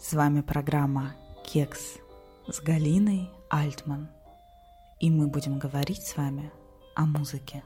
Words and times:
С 0.00 0.14
вами 0.14 0.40
программа 0.40 1.14
«Кекс» 1.44 1.98
с 2.48 2.60
Галиной 2.62 3.28
Альтман. 3.50 4.08
И 4.98 5.10
мы 5.10 5.28
будем 5.28 5.58
говорить 5.58 6.02
с 6.02 6.16
вами 6.16 6.50
о 6.94 7.04
музыке. 7.04 7.62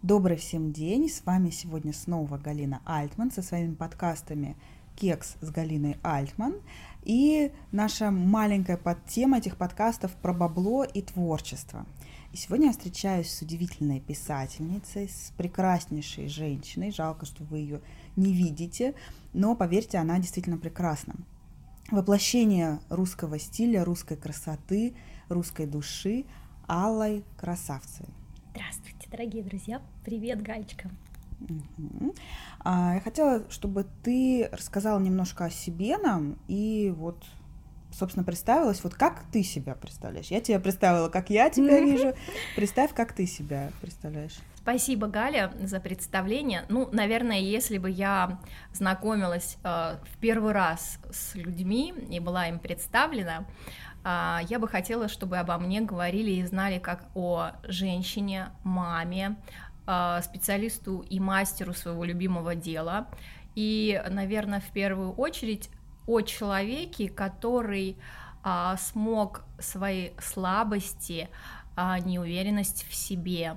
Добрый 0.00 0.38
всем 0.38 0.72
день! 0.72 1.10
С 1.10 1.22
вами 1.26 1.50
сегодня 1.50 1.92
снова 1.92 2.38
Галина 2.38 2.80
Альтман 2.86 3.30
со 3.30 3.42
своими 3.42 3.74
подкастами 3.74 4.56
«Кекс» 4.96 5.36
с 5.42 5.50
Галиной 5.50 5.98
Альтман. 6.02 6.54
И 7.02 7.52
наша 7.70 8.10
маленькая 8.10 8.78
подтема 8.78 9.38
этих 9.38 9.58
подкастов 9.58 10.12
про 10.14 10.32
бабло 10.32 10.82
и 10.82 11.02
творчество. 11.02 11.84
И 12.32 12.36
сегодня 12.36 12.66
я 12.66 12.72
встречаюсь 12.72 13.30
с 13.30 13.42
удивительной 13.42 14.00
писательницей, 14.00 15.08
с 15.08 15.32
прекраснейшей 15.36 16.28
женщиной. 16.28 16.90
Жалко, 16.90 17.26
что 17.26 17.44
вы 17.44 17.58
ее 17.58 17.80
не 18.18 18.32
видите, 18.32 18.94
но 19.32 19.54
поверьте, 19.54 19.98
она 19.98 20.18
действительно 20.18 20.58
прекрасна. 20.58 21.14
Воплощение 21.90 22.80
русского 22.90 23.38
стиля, 23.38 23.84
русской 23.84 24.16
красоты, 24.16 24.94
русской 25.28 25.66
души 25.66 26.26
Аллой 26.66 27.24
Красавцевой. 27.38 28.12
Здравствуйте, 28.50 29.08
дорогие 29.10 29.42
друзья! 29.42 29.80
Привет, 30.04 30.42
Галечка! 30.42 30.90
Угу. 31.40 32.14
А, 32.60 32.94
я 32.94 33.00
хотела, 33.00 33.48
чтобы 33.48 33.86
ты 34.02 34.48
рассказала 34.50 34.98
немножко 34.98 35.46
о 35.46 35.50
себе 35.50 35.96
нам 35.96 36.36
и 36.48 36.92
вот 36.96 37.24
собственно, 37.90 38.24
представилась. 38.24 38.84
Вот 38.84 38.94
как 38.94 39.24
ты 39.32 39.42
себя 39.42 39.74
представляешь? 39.74 40.26
Я 40.26 40.40
тебя 40.40 40.60
представила, 40.60 41.08
как 41.08 41.30
я 41.30 41.50
тебя 41.50 41.80
вижу. 41.80 42.12
Представь, 42.54 42.92
как 42.94 43.12
ты 43.12 43.26
себя 43.26 43.72
представляешь. 43.80 44.38
Спасибо, 44.68 45.06
Галя, 45.06 45.50
за 45.62 45.80
представление. 45.80 46.66
Ну, 46.68 46.90
наверное, 46.92 47.38
если 47.38 47.78
бы 47.78 47.88
я 47.88 48.38
знакомилась 48.74 49.56
э, 49.64 49.96
в 50.04 50.18
первый 50.18 50.52
раз 50.52 50.98
с 51.10 51.34
людьми 51.36 51.94
и 52.10 52.20
была 52.20 52.48
им 52.48 52.58
представлена, 52.58 53.46
э, 54.04 54.40
я 54.46 54.58
бы 54.58 54.68
хотела, 54.68 55.08
чтобы 55.08 55.38
обо 55.38 55.56
мне 55.56 55.80
говорили 55.80 56.32
и 56.32 56.44
знали 56.44 56.78
как 56.78 57.06
о 57.14 57.52
женщине, 57.62 58.50
маме, 58.62 59.36
э, 59.86 60.20
специалисту 60.22 61.00
и 61.00 61.18
мастеру 61.18 61.72
своего 61.72 62.04
любимого 62.04 62.54
дела. 62.54 63.08
И, 63.54 63.98
наверное, 64.10 64.60
в 64.60 64.70
первую 64.72 65.14
очередь 65.14 65.70
о 66.06 66.20
человеке, 66.20 67.08
который 67.08 67.96
э, 68.44 68.74
смог 68.78 69.44
свои 69.60 70.10
слабости, 70.20 71.30
э, 71.74 71.98
неуверенность 72.00 72.86
в 72.86 72.94
себе, 72.94 73.56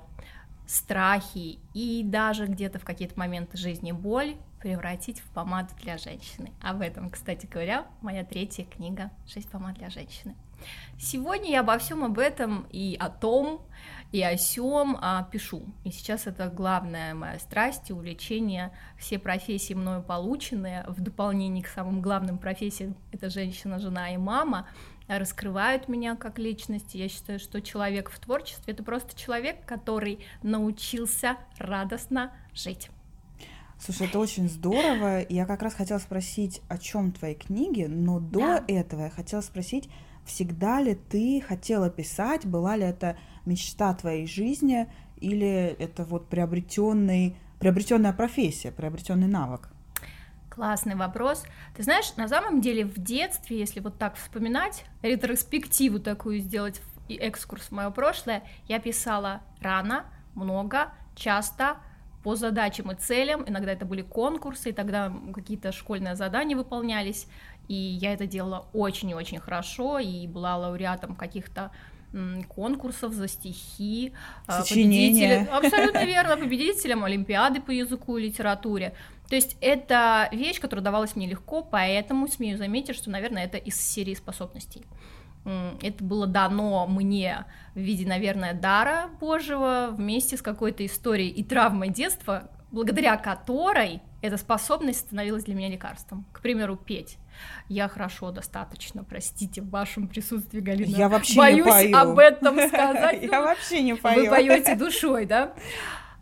страхи 0.66 1.58
и 1.74 2.02
даже 2.04 2.46
где-то 2.46 2.78
в 2.78 2.84
какие-то 2.84 3.18
моменты 3.18 3.56
жизни 3.56 3.92
боль 3.92 4.36
превратить 4.60 5.20
в 5.20 5.28
помаду 5.30 5.70
для 5.82 5.98
женщины. 5.98 6.52
Об 6.62 6.80
этом, 6.80 7.10
кстати 7.10 7.46
говоря, 7.46 7.86
моя 8.00 8.24
третья 8.24 8.64
книга 8.64 9.10
«Шесть 9.26 9.50
помад 9.50 9.74
для 9.74 9.90
женщины». 9.90 10.36
Сегодня 10.98 11.50
я 11.50 11.60
обо 11.60 11.76
всем 11.78 12.04
об 12.04 12.18
этом 12.18 12.66
и 12.70 12.96
о 13.00 13.08
том, 13.08 13.60
и 14.12 14.22
о 14.22 14.36
сем 14.36 14.96
а, 15.00 15.24
пишу. 15.24 15.62
И 15.82 15.90
сейчас 15.90 16.28
это 16.28 16.48
главная 16.48 17.14
моя 17.14 17.38
страсть 17.40 17.90
и 17.90 17.92
увлечение. 17.92 18.72
Все 18.98 19.18
профессии 19.18 19.74
мною 19.74 20.02
полученные, 20.02 20.84
в 20.86 21.00
дополнение 21.00 21.64
к 21.64 21.68
самым 21.68 22.00
главным 22.00 22.38
профессиям, 22.38 22.94
это 23.10 23.30
женщина, 23.30 23.80
жена 23.80 24.14
и 24.14 24.16
мама, 24.16 24.68
раскрывают 25.18 25.88
меня 25.88 26.16
как 26.16 26.38
личность. 26.38 26.94
Я 26.94 27.08
считаю, 27.08 27.38
что 27.38 27.60
человек 27.60 28.10
в 28.10 28.18
творчестве 28.18 28.72
это 28.72 28.82
просто 28.82 29.18
человек, 29.18 29.64
который 29.64 30.20
научился 30.42 31.36
радостно 31.58 32.32
жить. 32.54 32.90
Слушай, 33.78 34.06
это 34.06 34.20
очень 34.20 34.48
здорово. 34.48 35.26
Я 35.28 35.44
как 35.44 35.62
раз 35.62 35.74
хотела 35.74 35.98
спросить, 35.98 36.62
о 36.68 36.78
чем 36.78 37.10
твои 37.10 37.34
книги, 37.34 37.84
но 37.84 38.20
до 38.20 38.38
да. 38.38 38.64
этого 38.68 39.02
я 39.02 39.10
хотела 39.10 39.40
спросить, 39.40 39.88
всегда 40.24 40.80
ли 40.80 40.94
ты 40.94 41.40
хотела 41.40 41.90
писать, 41.90 42.46
была 42.46 42.76
ли 42.76 42.84
это 42.84 43.16
мечта 43.44 43.92
твоей 43.94 44.26
жизни, 44.26 44.86
или 45.20 45.76
это 45.78 46.04
вот 46.04 46.28
приобретенный, 46.28 47.36
приобретенная 47.58 48.12
профессия, 48.12 48.70
приобретенный 48.70 49.26
навык? 49.26 49.68
Классный 50.54 50.96
вопрос. 50.96 51.44
Ты 51.74 51.82
знаешь, 51.82 52.14
на 52.16 52.28
самом 52.28 52.60
деле 52.60 52.84
в 52.84 52.98
детстве, 52.98 53.58
если 53.58 53.80
вот 53.80 53.96
так 53.96 54.16
вспоминать, 54.16 54.84
ретроспективу 55.00 55.98
такую 55.98 56.40
сделать, 56.40 56.82
и 57.08 57.14
экскурс 57.14 57.64
в 57.64 57.72
мое 57.72 57.88
прошлое, 57.88 58.42
я 58.68 58.78
писала 58.78 59.40
рано, 59.62 60.04
много, 60.34 60.92
часто, 61.16 61.78
по 62.22 62.36
задачам 62.36 62.92
и 62.92 62.94
целям, 62.94 63.48
иногда 63.48 63.72
это 63.72 63.86
были 63.86 64.02
конкурсы, 64.02 64.70
и 64.70 64.72
тогда 64.72 65.10
какие-то 65.32 65.72
школьные 65.72 66.16
задания 66.16 66.54
выполнялись, 66.54 67.28
и 67.68 67.74
я 67.74 68.12
это 68.12 68.26
делала 68.26 68.66
очень 68.74 69.08
и 69.08 69.14
очень 69.14 69.40
хорошо, 69.40 69.98
и 70.00 70.26
была 70.26 70.58
лауреатом 70.58 71.16
каких-то 71.16 71.70
конкурсов 72.48 73.14
за 73.14 73.26
стихи, 73.26 74.12
а, 74.46 74.62
Сочинения. 74.62 75.48
абсолютно 75.52 76.04
верно, 76.04 76.36
победителем 76.36 77.04
Олимпиады 77.04 77.60
по 77.60 77.70
языку 77.70 78.18
и 78.18 78.24
литературе. 78.24 78.94
То 79.32 79.36
есть 79.36 79.56
это 79.62 80.28
вещь, 80.30 80.60
которая 80.60 80.84
давалась 80.84 81.16
мне 81.16 81.26
легко, 81.26 81.62
поэтому 81.62 82.28
смею 82.28 82.58
заметить, 82.58 82.94
что, 82.94 83.08
наверное, 83.08 83.46
это 83.46 83.56
из 83.56 83.80
серии 83.80 84.12
способностей. 84.12 84.84
Это 85.80 86.04
было 86.04 86.26
дано 86.26 86.86
мне 86.86 87.46
в 87.74 87.78
виде, 87.78 88.06
наверное, 88.06 88.52
дара 88.52 89.08
Божьего 89.20 89.88
вместе 89.90 90.36
с 90.36 90.42
какой-то 90.42 90.84
историей 90.84 91.30
и 91.30 91.42
травмой 91.42 91.88
детства, 91.88 92.50
благодаря 92.70 93.16
которой 93.16 94.02
эта 94.20 94.36
способность 94.36 95.00
становилась 95.00 95.44
для 95.44 95.54
меня 95.54 95.70
лекарством. 95.70 96.26
К 96.34 96.42
примеру, 96.42 96.76
петь. 96.76 97.16
Я 97.68 97.88
хорошо 97.88 98.32
достаточно, 98.32 99.02
простите, 99.02 99.62
в 99.62 99.70
вашем 99.70 100.08
присутствии, 100.08 100.60
Галина. 100.60 100.94
Я 100.94 101.08
вообще 101.08 101.38
боюсь 101.38 101.64
не 101.64 101.92
пою. 101.92 101.96
об 101.96 102.18
этом 102.18 102.58
сказать. 102.68 103.22
Я 103.22 103.40
вообще 103.40 103.82
не 103.82 103.94
пою. 103.94 104.24
Вы 104.24 104.28
поете 104.28 104.76
душой, 104.76 105.24
да? 105.24 105.54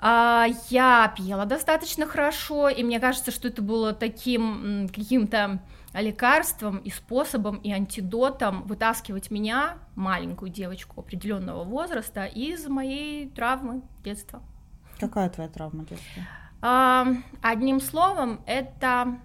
А, 0.03 0.47
я 0.71 1.13
пела 1.15 1.45
достаточно 1.45 2.07
хорошо, 2.07 2.71
и 2.71 2.83
мне 2.83 2.99
кажется, 3.01 3.31
что 3.31 3.49
это 3.49 3.61
было 3.61 3.93
таким 3.93 4.89
каким-то 4.89 5.61
лекарством 5.93 6.79
и 6.79 6.91
способом 6.91 7.57
и 7.57 7.71
антидотом 7.71 8.63
вытаскивать 8.63 9.31
меня, 9.31 9.77
маленькую 9.97 10.51
девочку 10.51 11.01
определенного 11.01 11.65
возраста, 11.65 12.25
из 12.25 12.67
моей 12.67 13.29
травмы 13.29 13.83
детства. 14.03 14.43
Какая 14.99 15.29
твоя 15.29 15.51
травма 15.51 15.85
детства? 15.85 16.23
Одним 17.43 17.81
словом, 17.81 18.41
это 18.47 19.19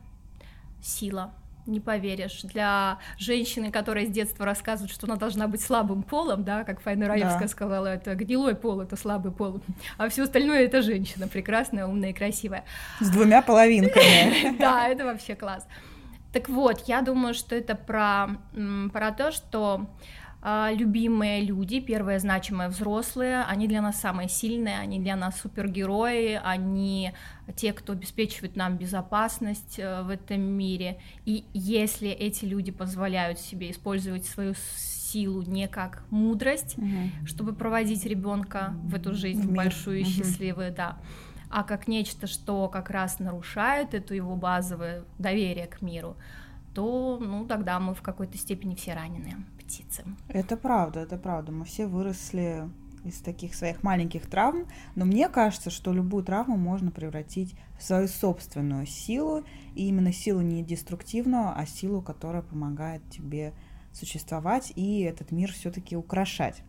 сила. 0.81 1.31
Не 1.65 1.79
поверишь, 1.79 2.41
для 2.43 2.99
женщины, 3.17 3.71
которая 3.71 4.05
с 4.05 4.09
детства 4.09 4.45
рассказывает, 4.45 4.91
что 4.91 5.07
она 5.07 5.15
должна 5.15 5.47
быть 5.47 5.61
слабым 5.61 6.03
полом, 6.03 6.43
да, 6.43 6.63
как 6.63 6.79
Файна 6.81 7.07
Раевская 7.07 7.41
да. 7.41 7.47
сказала, 7.47 7.87
это 7.87 8.13
гнилой 8.13 8.55
пол, 8.55 8.81
это 8.81 8.95
слабый 8.95 9.31
пол, 9.31 9.61
а 9.97 10.07
все 10.09 10.23
остальное 10.23 10.65
это 10.65 10.81
женщина, 10.81 11.27
прекрасная, 11.27 11.87
умная 11.87 12.11
и 12.11 12.13
красивая. 12.13 12.65
С 12.99 13.09
двумя 13.09 13.41
половинками. 13.41 14.57
Да, 14.59 14.87
это 14.87 15.05
вообще 15.05 15.35
класс. 15.35 15.67
Так 16.31 16.49
вот, 16.49 16.83
я 16.87 17.01
думаю, 17.01 17.33
что 17.33 17.55
это 17.55 17.75
про, 17.75 18.27
про 18.91 19.11
то, 19.11 19.31
что 19.31 19.87
а, 20.47 20.69
любимые 20.71 21.41
люди, 21.41 21.79
первые 21.79 22.19
значимые 22.19 22.69
взрослые, 22.69 23.43
они 23.45 23.67
для 23.67 23.81
нас 23.81 23.99
самые 23.99 24.29
сильные, 24.29 24.77
они 24.77 24.99
для 24.99 25.15
нас 25.15 25.39
супергерои, 25.39 26.39
они 26.43 27.13
те, 27.55 27.73
кто 27.73 27.93
обеспечивает 27.93 28.55
нам 28.55 28.77
безопасность 28.77 29.77
э, 29.77 30.01
в 30.03 30.09
этом 30.09 30.41
мире. 30.41 30.99
И 31.25 31.45
если 31.53 32.09
эти 32.09 32.45
люди 32.45 32.71
позволяют 32.71 33.39
себе 33.39 33.71
использовать 33.71 34.25
свою 34.25 34.53
силу 34.55 35.43
не 35.43 35.67
как 35.67 36.03
мудрость, 36.09 36.77
угу. 36.77 37.25
чтобы 37.25 37.53
проводить 37.53 38.05
ребенка 38.05 38.73
в 38.83 38.95
эту 38.95 39.13
жизнь 39.13 39.41
в 39.41 39.53
большую 39.53 39.99
и 39.99 40.03
угу. 40.03 40.09
счастливую, 40.09 40.73
да, 40.73 40.97
а 41.49 41.63
как 41.63 41.87
нечто, 41.87 42.27
что 42.27 42.67
как 42.67 42.89
раз 42.89 43.19
нарушает 43.19 43.93
эту 43.93 44.13
его 44.13 44.35
базовое 44.35 45.03
доверие 45.19 45.67
к 45.67 45.81
миру, 45.81 46.17
то, 46.73 47.17
ну, 47.21 47.45
тогда 47.45 47.79
мы 47.79 47.93
в 47.93 48.01
какой-то 48.01 48.37
степени 48.37 48.75
все 48.75 48.93
раненые 48.93 49.37
птицы. 49.57 50.03
Это 50.27 50.57
правда, 50.57 51.01
это 51.01 51.17
правда. 51.17 51.51
Мы 51.51 51.63
все 51.65 51.87
выросли 51.87 52.69
из 53.05 53.19
таких 53.19 53.55
своих 53.55 53.83
маленьких 53.83 54.27
травм, 54.27 54.67
но 54.95 55.05
мне 55.05 55.29
кажется, 55.29 55.69
что 55.69 55.93
любую 55.93 56.23
травму 56.23 56.57
можно 56.57 56.91
превратить 56.91 57.55
в 57.77 57.83
свою 57.83 58.07
собственную 58.07 58.85
силу, 58.85 59.43
и 59.75 59.87
именно 59.87 60.11
силу 60.11 60.41
не 60.41 60.63
деструктивную, 60.63 61.53
а 61.55 61.65
силу, 61.65 62.01
которая 62.01 62.41
помогает 62.41 63.01
тебе 63.09 63.53
существовать 63.95 64.73
и 64.75 65.01
этот 65.01 65.31
мир 65.31 65.51
все-таки 65.51 65.95
украшать. 65.95 66.61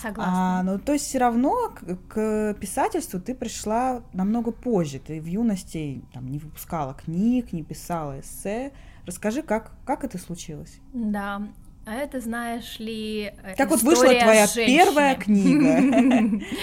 Согласна. 0.00 0.60
А, 0.60 0.62
ну, 0.62 0.78
то 0.78 0.92
есть 0.92 1.06
все 1.06 1.18
равно 1.18 1.70
к, 1.70 1.96
к 2.08 2.54
писательству 2.60 3.20
ты 3.20 3.34
пришла 3.34 4.02
намного 4.12 4.52
позже. 4.52 4.98
Ты 4.98 5.20
в 5.20 5.26
юности 5.26 6.02
там, 6.12 6.28
не 6.28 6.38
выпускала 6.38 6.94
книг, 6.94 7.52
не 7.52 7.62
писала 7.62 8.20
эссе. 8.20 8.72
Расскажи, 9.04 9.42
как, 9.42 9.72
как 9.84 10.04
это 10.04 10.18
случилось? 10.18 10.78
Да, 10.92 11.48
а 11.88 11.94
это, 11.94 12.20
знаешь 12.20 12.78
ли, 12.78 13.32
э, 13.42 13.54
Как 13.56 13.70
вот 13.70 13.82
вышла 13.82 14.04
твоя 14.04 14.46
женщины. 14.46 14.66
первая 14.66 15.14
книга? 15.16 16.44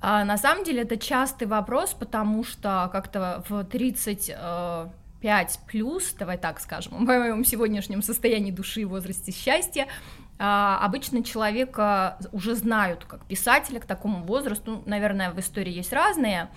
А, 0.00 0.24
на 0.24 0.38
самом 0.38 0.62
деле 0.62 0.82
это 0.82 0.96
частый 0.96 1.48
вопрос, 1.48 1.92
потому 1.92 2.44
что 2.44 2.88
как-то 2.92 3.42
в 3.48 3.64
30 3.64 4.30
5 5.20 5.60
плюс, 5.66 6.14
давай 6.16 6.38
так 6.38 6.60
скажем, 6.60 6.98
в 6.98 7.00
моем 7.00 7.44
сегодняшнем 7.44 8.02
состоянии 8.02 8.52
души 8.52 8.82
и 8.82 8.84
возрасте 8.84 9.32
счастья, 9.32 9.88
обычно 10.38 11.24
человека 11.24 12.18
уже 12.32 12.54
знают 12.54 13.04
как 13.04 13.24
писателя 13.24 13.80
к 13.80 13.86
такому 13.86 14.24
возрасту, 14.24 14.70
ну, 14.70 14.82
наверное, 14.86 15.30
в 15.30 15.40
истории 15.40 15.72
есть 15.72 15.92
разные 15.92 16.48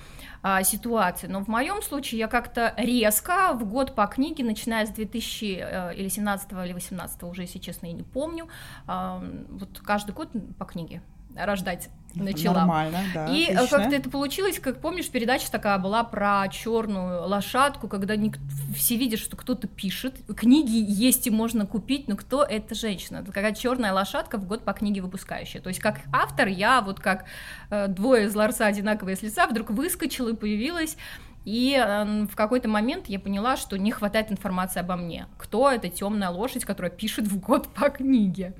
а, 0.44 0.63
ситуации, 0.63 1.28
но 1.28 1.44
в 1.44 1.48
моем 1.48 1.81
случае 1.81 2.19
я 2.19 2.28
как-то 2.28 2.74
резко 2.78 3.54
в 3.54 3.66
год 3.66 3.95
по 3.95 4.06
книге, 4.07 4.44
начиная 4.44 4.86
с 4.86 4.89
2000 4.89 5.45
э, 5.45 5.95
или 5.95 6.07
17 6.07 6.51
или 6.51 6.74
18 6.74 7.24
уже, 7.24 7.44
если 7.44 7.60
честно, 7.60 7.88
я 7.88 7.94
не 7.94 8.04
помню, 8.04 8.48
а, 8.88 9.24
вот 9.50 9.80
каждый 9.80 10.12
год 10.12 10.30
по 10.57 10.66
книге 10.66 11.01
рождать 11.36 11.89
начала. 12.16 12.60
Нормально, 12.60 13.00
да. 13.13 13.28
И 13.28 13.45
э, 13.45 13.68
как-то 13.68 13.95
это 13.95 14.10
получилось, 14.10 14.60
как 14.60 14.81
помнишь, 14.81 15.10
передача 15.10 15.50
такая 15.51 15.78
была 15.78 16.04
про 16.04 16.48
черную 16.50 17.28
лошадку, 17.28 17.88
когда 17.88 18.16
ник- 18.16 18.39
все 18.75 18.98
видят, 18.98 19.19
что 19.19 19.38
кто-то 19.38 19.68
пишет, 19.68 20.16
книги 20.36 20.75
есть 20.75 21.28
и 21.28 21.30
можно 21.30 21.66
купить, 21.66 22.07
но 22.07 22.16
кто 22.16 22.44
эта 22.44 22.75
женщина? 22.75 23.18
Это 23.18 23.31
какая 23.31 23.54
черная 23.54 23.94
лошадка 23.94 24.38
в 24.38 24.45
год 24.45 24.63
по 24.63 24.74
книге 24.74 25.01
выпускающая. 25.01 25.62
То 25.62 25.69
есть 25.69 25.80
как 25.80 26.01
автор 26.12 26.48
я 26.48 26.81
вот 26.81 27.00
как 27.00 27.25
э, 27.69 27.88
двое 27.88 28.25
из 28.25 28.36
Ларса 28.36 28.66
одинаковые 28.66 29.16
с 29.16 29.22
лица 29.22 29.48
вдруг 29.48 29.69
выскочила 29.69 30.30
и 30.30 30.36
появилась. 30.36 30.98
И 31.44 31.75
э, 31.75 32.25
в 32.25 32.36
какой-то 32.36 32.69
момент 32.69 33.07
я 33.07 33.19
поняла, 33.19 33.57
что 33.57 33.78
не 33.78 33.92
хватает 33.92 34.31
информации 34.31 34.80
обо 34.80 34.95
мне. 34.95 35.28
Кто 35.38 35.72
эта 35.72 35.89
темная 35.89 36.30
лошадь, 36.30 36.66
которая 36.66 36.92
пишет 36.92 37.28
в 37.28 37.39
год 37.39 37.68
по 37.69 37.89
книге? 37.89 38.54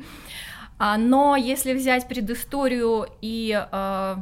А, 0.83 0.98
но 0.98 1.36
если 1.36 1.74
взять 1.74 2.07
предысторию 2.07 3.06
и 3.22 3.54
э, 3.72 4.16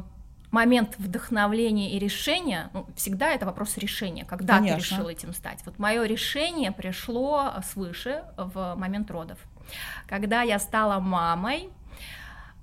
момент 0.50 0.98
вдохновления 0.98 1.92
и 1.92 1.98
решения, 1.98 2.68
ну, 2.74 2.86
всегда 2.96 3.30
это 3.30 3.46
вопрос 3.46 3.78
решения, 3.78 4.26
когда 4.26 4.58
Конечно. 4.58 4.76
ты 4.76 4.82
решил 4.82 5.08
этим 5.08 5.32
стать. 5.32 5.60
Вот 5.64 5.78
мое 5.78 6.04
решение 6.04 6.70
пришло 6.70 7.54
свыше 7.72 8.24
в 8.36 8.74
момент 8.76 9.10
родов. 9.10 9.38
Когда 10.06 10.42
я 10.42 10.58
стала 10.58 11.00
мамой, 11.00 11.70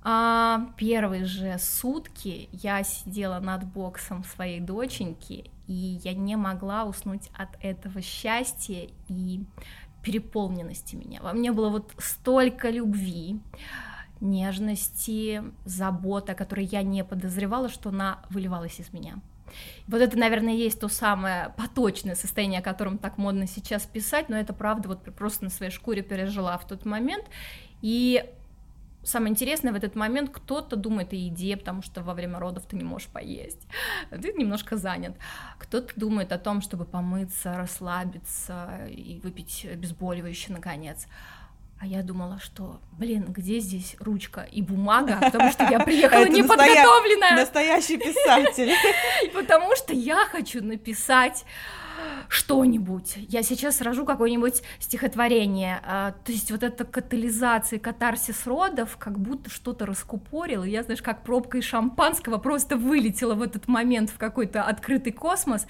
а, 0.04 0.68
первые 0.76 1.24
же 1.24 1.58
сутки 1.58 2.48
я 2.52 2.84
сидела 2.84 3.40
над 3.40 3.64
боксом 3.64 4.22
своей 4.22 4.60
доченьки, 4.60 5.50
и 5.66 5.98
я 6.04 6.14
не 6.14 6.36
могла 6.36 6.84
уснуть 6.84 7.30
от 7.36 7.48
этого 7.60 8.00
счастья 8.00 8.88
и 9.08 9.40
переполненности 10.04 10.94
меня. 10.94 11.20
Во 11.20 11.32
мне 11.32 11.50
было 11.50 11.68
вот 11.68 11.92
столько 11.98 12.70
любви, 12.70 13.40
нежности, 14.20 15.42
заботы, 15.64 16.32
о 16.32 16.34
которой 16.34 16.64
я 16.64 16.82
не 16.82 17.04
подозревала, 17.04 17.68
что 17.68 17.90
она 17.90 18.20
выливалась 18.30 18.80
из 18.80 18.92
меня. 18.92 19.20
Вот 19.86 20.00
это, 20.00 20.18
наверное, 20.18 20.54
есть 20.54 20.80
то 20.80 20.88
самое 20.88 21.54
поточное 21.56 22.14
состояние, 22.14 22.60
о 22.60 22.62
котором 22.62 22.98
так 22.98 23.18
модно 23.18 23.46
сейчас 23.46 23.86
писать, 23.86 24.28
но 24.28 24.36
это 24.36 24.52
правда 24.52 24.88
вот 24.88 25.02
просто 25.14 25.44
на 25.44 25.50
своей 25.50 25.72
шкуре 25.72 26.02
пережила 26.02 26.56
в 26.58 26.66
тот 26.66 26.84
момент. 26.84 27.24
И 27.80 28.24
самое 29.02 29.30
интересное 29.30 29.72
в 29.72 29.76
этот 29.76 29.94
момент, 29.94 30.30
кто-то 30.30 30.76
думает 30.76 31.12
о 31.12 31.16
еде, 31.16 31.56
потому 31.56 31.82
что 31.82 32.02
во 32.02 32.14
время 32.14 32.38
родов 32.38 32.66
ты 32.66 32.76
не 32.76 32.84
можешь 32.84 33.08
поесть, 33.08 33.66
ты 34.10 34.32
немножко 34.32 34.76
занят. 34.76 35.16
Кто-то 35.58 35.92
думает 35.96 36.32
о 36.32 36.38
том, 36.38 36.60
чтобы 36.60 36.84
помыться, 36.84 37.56
расслабиться 37.56 38.86
и 38.88 39.20
выпить 39.22 39.66
обезболивающее 39.70 40.54
наконец. 40.54 41.06
А 41.80 41.86
я 41.86 42.02
думала, 42.02 42.40
что, 42.40 42.80
блин, 42.92 43.26
где 43.28 43.60
здесь 43.60 43.94
ручка 44.00 44.40
и 44.50 44.62
бумага, 44.62 45.18
потому 45.20 45.50
что 45.52 45.64
я 45.64 45.78
приехала 45.84 46.24
неподготовленная. 46.24 47.36
Настоящий 47.36 47.96
писатель. 47.96 48.72
Потому 49.32 49.76
что 49.76 49.92
я 49.92 50.26
хочу 50.26 50.62
написать 50.62 51.44
что-нибудь. 52.28 53.14
Я 53.28 53.42
сейчас 53.42 53.76
сражу 53.76 54.04
какое-нибудь 54.04 54.62
стихотворение. 54.80 55.80
А, 55.84 56.12
то 56.24 56.32
есть 56.32 56.50
вот 56.50 56.62
эта 56.62 56.84
катализация, 56.84 57.78
катарсис 57.78 58.46
родов, 58.46 58.96
как 58.98 59.18
будто 59.18 59.50
что-то 59.50 59.86
раскупорило. 59.86 60.64
Я, 60.64 60.82
знаешь, 60.82 61.02
как 61.02 61.22
пробка 61.22 61.58
из 61.58 61.64
шампанского 61.64 62.38
просто 62.38 62.76
вылетела 62.76 63.34
в 63.34 63.42
этот 63.42 63.68
момент 63.68 64.10
в 64.10 64.18
какой-то 64.18 64.62
открытый 64.62 65.12
космос. 65.12 65.66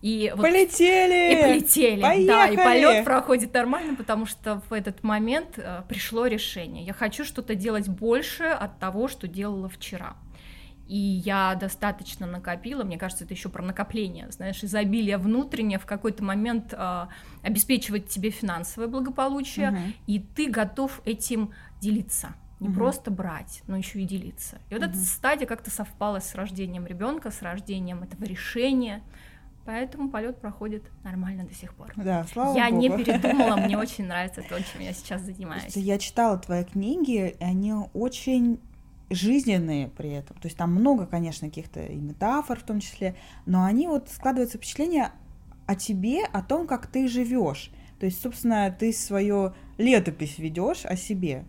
И 0.00 0.32
вот, 0.36 0.42
полетели! 0.42 1.34
И 1.34 1.42
полетели, 1.42 2.02
Поехали! 2.02 2.26
да, 2.26 2.46
и 2.48 2.56
полет 2.56 3.04
проходит 3.04 3.52
нормально, 3.52 3.96
потому 3.96 4.26
что 4.26 4.62
в 4.68 4.72
этот 4.72 5.02
момент 5.02 5.58
э, 5.58 5.82
пришло 5.88 6.26
решение. 6.26 6.84
Я 6.84 6.92
хочу 6.92 7.24
что-то 7.24 7.56
делать 7.56 7.88
больше 7.88 8.44
от 8.44 8.78
того, 8.78 9.08
что 9.08 9.26
делала 9.26 9.68
вчера. 9.68 10.16
И 10.86 10.96
я 10.96 11.54
достаточно 11.54 12.26
накопила, 12.26 12.84
мне 12.84 12.96
кажется, 12.96 13.24
это 13.24 13.34
еще 13.34 13.48
про 13.50 13.62
накопление, 13.62 14.30
знаешь, 14.30 14.62
изобилие 14.64 15.18
внутреннее 15.18 15.78
в 15.78 15.84
какой-то 15.84 16.24
момент 16.24 16.72
э, 16.72 17.06
обеспечивать 17.42 18.08
тебе 18.08 18.30
финансовое 18.30 18.88
благополучие, 18.88 19.70
угу. 19.70 19.78
и 20.06 20.20
ты 20.20 20.48
готов 20.48 21.02
этим 21.04 21.52
делиться 21.80 22.34
не 22.60 22.68
угу. 22.68 22.76
просто 22.76 23.10
брать, 23.10 23.62
но 23.66 23.76
еще 23.76 24.00
и 24.00 24.04
делиться. 24.04 24.58
И 24.70 24.74
вот 24.74 24.82
угу. 24.82 24.90
эта 24.90 24.98
стадия 24.98 25.46
как-то 25.46 25.70
совпала 25.70 26.20
с 26.20 26.34
рождением 26.34 26.86
ребенка, 26.86 27.30
с 27.30 27.42
рождением 27.42 28.02
этого 28.02 28.24
решения. 28.24 29.02
Поэтому 29.68 30.08
полет 30.08 30.40
проходит 30.40 30.82
нормально 31.04 31.44
до 31.44 31.52
сих 31.52 31.74
пор. 31.74 31.92
Да, 31.94 32.24
слава 32.32 32.56
я 32.56 32.70
богу. 32.70 32.80
не 32.80 32.88
передумала, 32.88 33.56
мне 33.56 33.76
очень 33.78 34.06
нравится 34.06 34.40
то, 34.40 34.56
чем 34.62 34.80
я 34.80 34.94
сейчас 34.94 35.20
занимаюсь. 35.20 35.76
Я 35.76 35.98
читала 35.98 36.38
твои 36.38 36.64
книги, 36.64 37.36
и 37.38 37.44
они 37.44 37.74
очень 37.92 38.60
жизненные 39.10 39.88
при 39.88 40.08
этом. 40.08 40.38
То 40.38 40.46
есть 40.46 40.56
там 40.56 40.72
много, 40.72 41.04
конечно, 41.04 41.48
каких-то 41.48 41.82
и 41.84 41.96
метафор 41.96 42.58
в 42.58 42.62
том 42.62 42.80
числе, 42.80 43.14
но 43.44 43.62
они 43.64 43.88
вот 43.88 44.08
складываются 44.08 44.56
впечатление 44.56 45.10
о 45.66 45.74
тебе, 45.74 46.24
о 46.24 46.40
том, 46.40 46.66
как 46.66 46.86
ты 46.86 47.06
живешь. 47.06 47.70
То 48.00 48.06
есть, 48.06 48.22
собственно, 48.22 48.70
ты 48.70 48.90
свою 48.90 49.52
летопись 49.76 50.38
ведешь 50.38 50.86
о 50.86 50.96
себе. 50.96 51.44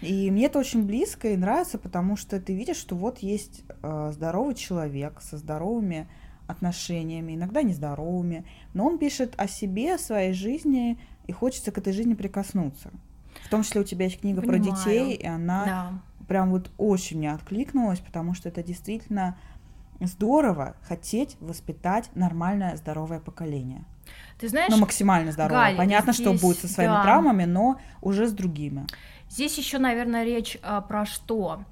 И 0.00 0.30
мне 0.30 0.46
это 0.46 0.60
очень 0.60 0.84
близко 0.84 1.26
и 1.32 1.36
нравится, 1.36 1.78
потому 1.78 2.16
что 2.16 2.40
ты 2.40 2.54
видишь, 2.54 2.76
что 2.76 2.94
вот 2.94 3.18
есть 3.18 3.64
э, 3.82 4.10
здоровый 4.12 4.54
человек 4.54 5.20
со 5.20 5.38
здоровыми 5.38 6.06
отношениями, 6.46 7.34
иногда 7.34 7.62
нездоровыми, 7.62 8.44
но 8.74 8.86
он 8.86 8.98
пишет 8.98 9.34
о 9.36 9.48
себе, 9.48 9.94
о 9.94 9.98
своей 9.98 10.32
жизни, 10.32 10.98
и 11.26 11.32
хочется 11.32 11.72
к 11.72 11.78
этой 11.78 11.92
жизни 11.92 12.14
прикоснуться. 12.14 12.90
В 13.44 13.48
том 13.48 13.62
числе 13.62 13.80
у 13.80 13.84
тебя 13.84 14.06
есть 14.06 14.20
книга 14.20 14.40
Понимаю. 14.40 14.62
про 14.62 14.76
детей, 14.76 15.14
и 15.14 15.26
она 15.26 15.64
да. 15.64 15.92
прям 16.28 16.50
вот 16.50 16.70
очень 16.78 17.18
мне 17.18 17.32
откликнулась, 17.32 18.00
потому 18.00 18.34
что 18.34 18.48
это 18.48 18.62
действительно 18.62 19.36
здорово 20.00 20.76
хотеть 20.82 21.36
воспитать 21.40 22.10
нормальное 22.14 22.76
здоровое 22.76 23.20
поколение. 23.20 23.84
Ты 24.38 24.48
знаешь, 24.48 24.70
ну, 24.70 24.78
максимально 24.78 25.32
здоровое. 25.32 25.68
Галь, 25.68 25.76
Понятно, 25.76 26.12
здесь, 26.12 26.26
что 26.26 26.34
будет 26.38 26.58
со 26.58 26.68
своими 26.68 26.92
да. 26.92 27.02
травмами, 27.02 27.44
но 27.44 27.80
уже 28.02 28.26
с 28.26 28.32
другими. 28.32 28.86
Здесь 29.30 29.56
еще, 29.56 29.78
наверное, 29.78 30.24
речь 30.24 30.58
а, 30.62 30.80
про 30.80 31.06
что? 31.06 31.64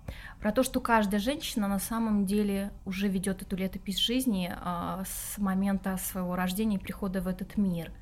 Про 0.42 0.50
то, 0.50 0.64
что 0.64 0.80
каждая 0.80 1.20
женщина 1.20 1.68
на 1.68 1.78
самом 1.78 2.26
деле 2.26 2.72
уже 2.84 3.06
ведет 3.06 3.42
эту 3.42 3.54
летопись 3.54 3.98
жизни 3.98 4.52
а, 4.52 5.04
с 5.06 5.38
момента 5.38 5.96
своего 5.98 6.34
рождения 6.34 6.76
и 6.76 6.80
прихода 6.80 7.20
в 7.20 7.28
этот 7.28 7.56
мир. 7.56 7.92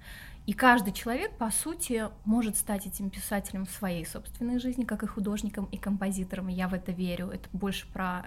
И 0.47 0.55
каждый 0.55 0.95
человек, 0.95 1.37
по 1.37 1.51
сути, 1.51 2.09
может 2.25 2.57
стать 2.57 2.87
этим 2.87 3.11
писателем 3.11 3.67
в 3.67 3.71
своей 3.71 4.07
собственной 4.07 4.59
жизни, 4.59 4.85
как 4.85 5.03
и 5.03 5.07
художником 5.07 5.67
и 5.67 5.77
композитором. 5.77 6.49
Я 6.49 6.67
в 6.69 6.73
это 6.73 6.93
верю. 6.93 7.29
Это 7.29 7.47
больше 7.53 7.87
про 7.93 8.25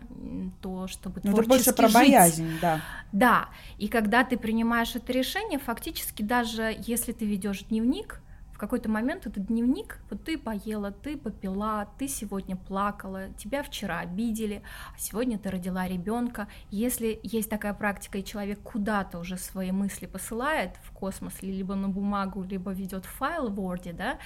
то, 0.61 0.87
чтобы 0.87 1.19
ну, 1.23 1.35
Это 1.35 1.49
больше 1.49 1.73
про 1.73 1.87
жить. 1.87 1.95
боязнь, 1.95 2.49
да. 2.61 2.81
Да. 3.11 3.49
И 3.79 3.87
когда 3.87 4.23
ты 4.23 4.37
принимаешь 4.37 4.95
это 4.95 5.11
решение, 5.11 5.57
фактически 5.57 6.21
даже 6.21 6.75
если 6.85 7.13
ты 7.13 7.25
ведешь 7.25 7.63
дневник, 7.63 8.21
какой-то 8.63 8.89
момент 8.89 9.27
этот 9.27 9.47
дневник, 9.47 9.99
вот 10.09 10.23
ты 10.23 10.37
поела, 10.37 10.91
ты 10.91 11.17
попила, 11.17 11.87
ты 11.97 12.07
сегодня 12.07 12.55
плакала, 12.55 13.29
тебя 13.37 13.61
вчера 13.61 13.99
обидели, 13.99 14.63
а 14.95 14.97
сегодня 14.97 15.37
ты 15.37 15.49
родила 15.49 15.85
ребенка. 15.85 16.47
Если 16.71 17.19
есть 17.23 17.49
такая 17.49 17.73
практика, 17.73 18.17
и 18.17 18.23
человек 18.23 18.61
куда-то 18.61 19.19
уже 19.19 19.37
свои 19.37 19.71
мысли 19.71 20.05
посылает 20.05 20.77
в 20.83 20.91
космос, 20.91 21.41
либо 21.41 21.75
на 21.75 21.89
бумагу, 21.89 22.43
либо 22.43 22.71
ведет 22.71 23.05
файл 23.05 23.49
в 23.49 23.59
Word, 23.59 23.93
да, 23.93 24.17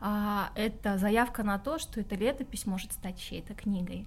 а, 0.00 0.50
это 0.54 0.96
заявка 0.96 1.42
на 1.42 1.58
то, 1.58 1.78
что 1.78 2.00
эта 2.00 2.14
летопись 2.14 2.66
может 2.66 2.92
стать 2.92 3.18
чьей-то 3.18 3.54
книгой. 3.54 4.06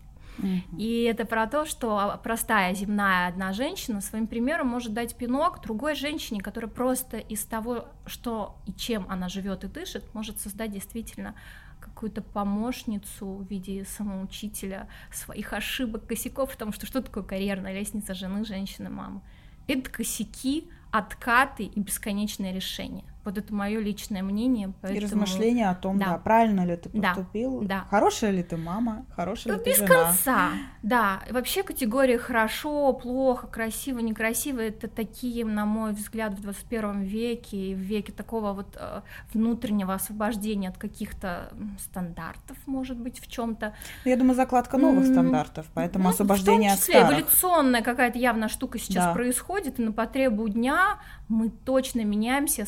И 0.77 1.03
это 1.03 1.25
про 1.25 1.47
то, 1.47 1.65
что 1.65 2.19
простая 2.23 2.73
земная 2.73 3.27
одна 3.27 3.53
женщина 3.53 4.01
своим 4.01 4.27
примером 4.27 4.67
может 4.67 4.93
дать 4.93 5.15
пинок 5.15 5.61
другой 5.61 5.95
женщине, 5.95 6.41
которая 6.41 6.69
просто 6.69 7.17
из 7.17 7.43
того, 7.43 7.85
что 8.05 8.57
и 8.65 8.73
чем 8.73 9.05
она 9.09 9.29
живет 9.29 9.63
и 9.63 9.67
дышит, 9.67 10.13
может 10.13 10.39
создать 10.39 10.71
действительно 10.71 11.35
какую-то 11.79 12.21
помощницу 12.21 13.25
в 13.25 13.49
виде 13.49 13.85
самоучителя 13.85 14.87
своих 15.11 15.53
ошибок, 15.53 16.05
косяков, 16.05 16.51
потому 16.51 16.71
что 16.71 16.85
что 16.85 17.01
такое 17.01 17.23
карьерная 17.23 17.73
лестница 17.73 18.13
жены, 18.13 18.45
женщины, 18.45 18.89
мамы? 18.89 19.21
Это 19.67 19.89
косяки, 19.89 20.69
откаты 20.91 21.63
и 21.63 21.79
бесконечное 21.79 22.53
решение. 22.53 23.05
Вот 23.27 23.37
это 23.37 23.53
мое 23.53 23.81
личное 23.81 24.23
мнение. 24.23 24.71
Поэтому... 24.79 25.01
И 25.01 25.03
размышления 25.03 25.69
о 25.69 25.75
том, 25.75 25.97
да. 25.97 26.11
да, 26.11 26.17
правильно 26.17 26.65
ли 26.65 26.77
ты 26.77 26.87
поступил, 26.87 27.59
да. 27.61 27.85
хорошая 27.89 28.31
ли 28.31 28.41
ты 28.41 28.55
мама, 28.55 29.05
хорошая 29.17 29.51
ну, 29.51 29.59
ли 29.59 29.65
ты 29.65 29.69
без 29.71 29.77
жена. 29.79 30.05
конца, 30.05 30.49
да. 30.81 31.19
Вообще 31.29 31.63
категории 31.63 32.15
хорошо, 32.15 32.93
плохо, 32.93 33.47
красиво, 33.47 33.99
некрасиво, 33.99 34.61
это 34.61 34.87
такие, 34.87 35.43
на 35.43 35.65
мой 35.65 35.91
взгляд, 35.91 36.35
в 36.35 36.41
21 36.41 37.01
веке, 37.01 37.71
и 37.71 37.75
в 37.75 37.79
веке 37.79 38.13
такого 38.13 38.53
вот 38.53 38.77
э, 38.79 39.01
внутреннего 39.33 39.93
освобождения 39.93 40.69
от 40.69 40.77
каких-то 40.77 41.51
стандартов, 41.79 42.55
может 42.65 42.95
быть, 42.95 43.19
в 43.19 43.27
чем 43.27 43.57
то 43.57 43.73
Я 44.05 44.15
думаю, 44.15 44.35
закладка 44.35 44.77
новых 44.77 45.03
mm-hmm. 45.03 45.11
стандартов, 45.11 45.65
поэтому 45.73 46.05
ну, 46.05 46.09
освобождение 46.11 46.69
в 46.69 46.75
том 46.75 46.79
числе, 46.79 46.95
от 46.95 47.07
старых. 47.07 47.19
эволюционная 47.19 47.81
какая-то 47.81 48.17
явная 48.19 48.47
штука 48.47 48.79
сейчас 48.79 49.03
да. 49.03 49.13
происходит, 49.13 49.81
и 49.81 49.83
на 49.83 49.91
потребу 49.91 50.47
дня 50.47 50.99
мы 51.27 51.49
точно 51.49 52.05
меняемся, 52.05 52.63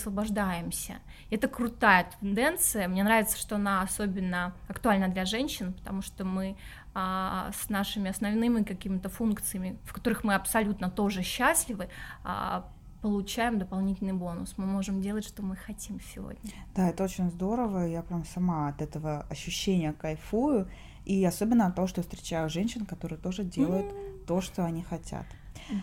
освобождаемся. 0.49 0.99
Это 1.29 1.47
крутая 1.47 2.09
тенденция. 2.19 2.87
Мне 2.87 3.03
нравится, 3.03 3.37
что 3.37 3.55
она 3.55 3.81
особенно 3.81 4.53
актуальна 4.67 5.07
для 5.07 5.25
женщин, 5.25 5.73
потому 5.73 6.01
что 6.01 6.25
мы 6.25 6.55
а, 6.93 7.51
с 7.53 7.69
нашими 7.69 8.09
основными 8.09 8.63
какими-то 8.63 9.09
функциями, 9.09 9.77
в 9.85 9.93
которых 9.93 10.23
мы 10.23 10.35
абсолютно 10.35 10.89
тоже 10.89 11.23
счастливы, 11.23 11.89
а, 12.23 12.65
получаем 13.01 13.59
дополнительный 13.59 14.13
бонус. 14.13 14.55
Мы 14.57 14.65
можем 14.65 15.01
делать, 15.01 15.25
что 15.25 15.41
мы 15.41 15.55
хотим 15.55 15.99
сегодня. 16.13 16.51
Да, 16.75 16.89
это 16.89 17.03
очень 17.03 17.29
здорово. 17.29 17.87
Я 17.87 18.01
прям 18.01 18.25
сама 18.25 18.69
от 18.69 18.81
этого 18.81 19.25
ощущения 19.29 19.93
кайфую. 19.93 20.67
И 21.05 21.25
особенно 21.25 21.67
от 21.67 21.75
того, 21.75 21.87
что 21.87 22.01
встречаю 22.01 22.49
женщин, 22.49 22.85
которые 22.85 23.17
тоже 23.17 23.43
делают 23.43 23.85
mm. 23.85 24.25
то, 24.25 24.41
что 24.41 24.65
они 24.65 24.83
хотят. 24.83 25.25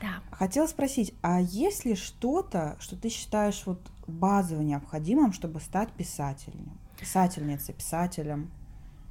Да. 0.00 0.20
Хотела 0.30 0.66
спросить, 0.66 1.14
а 1.23 1.40
есть 1.40 1.85
ли 1.85 1.94
что-то, 1.94 2.76
что 2.80 2.96
ты 2.96 3.08
считаешь 3.08 3.62
вот 3.66 3.80
базово 4.06 4.62
необходимым, 4.62 5.32
чтобы 5.32 5.60
стать 5.60 5.90
писателем, 5.92 6.78
писательницей, 6.98 7.75
писателем, 7.75 8.50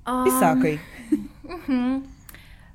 писакой? 0.05 0.79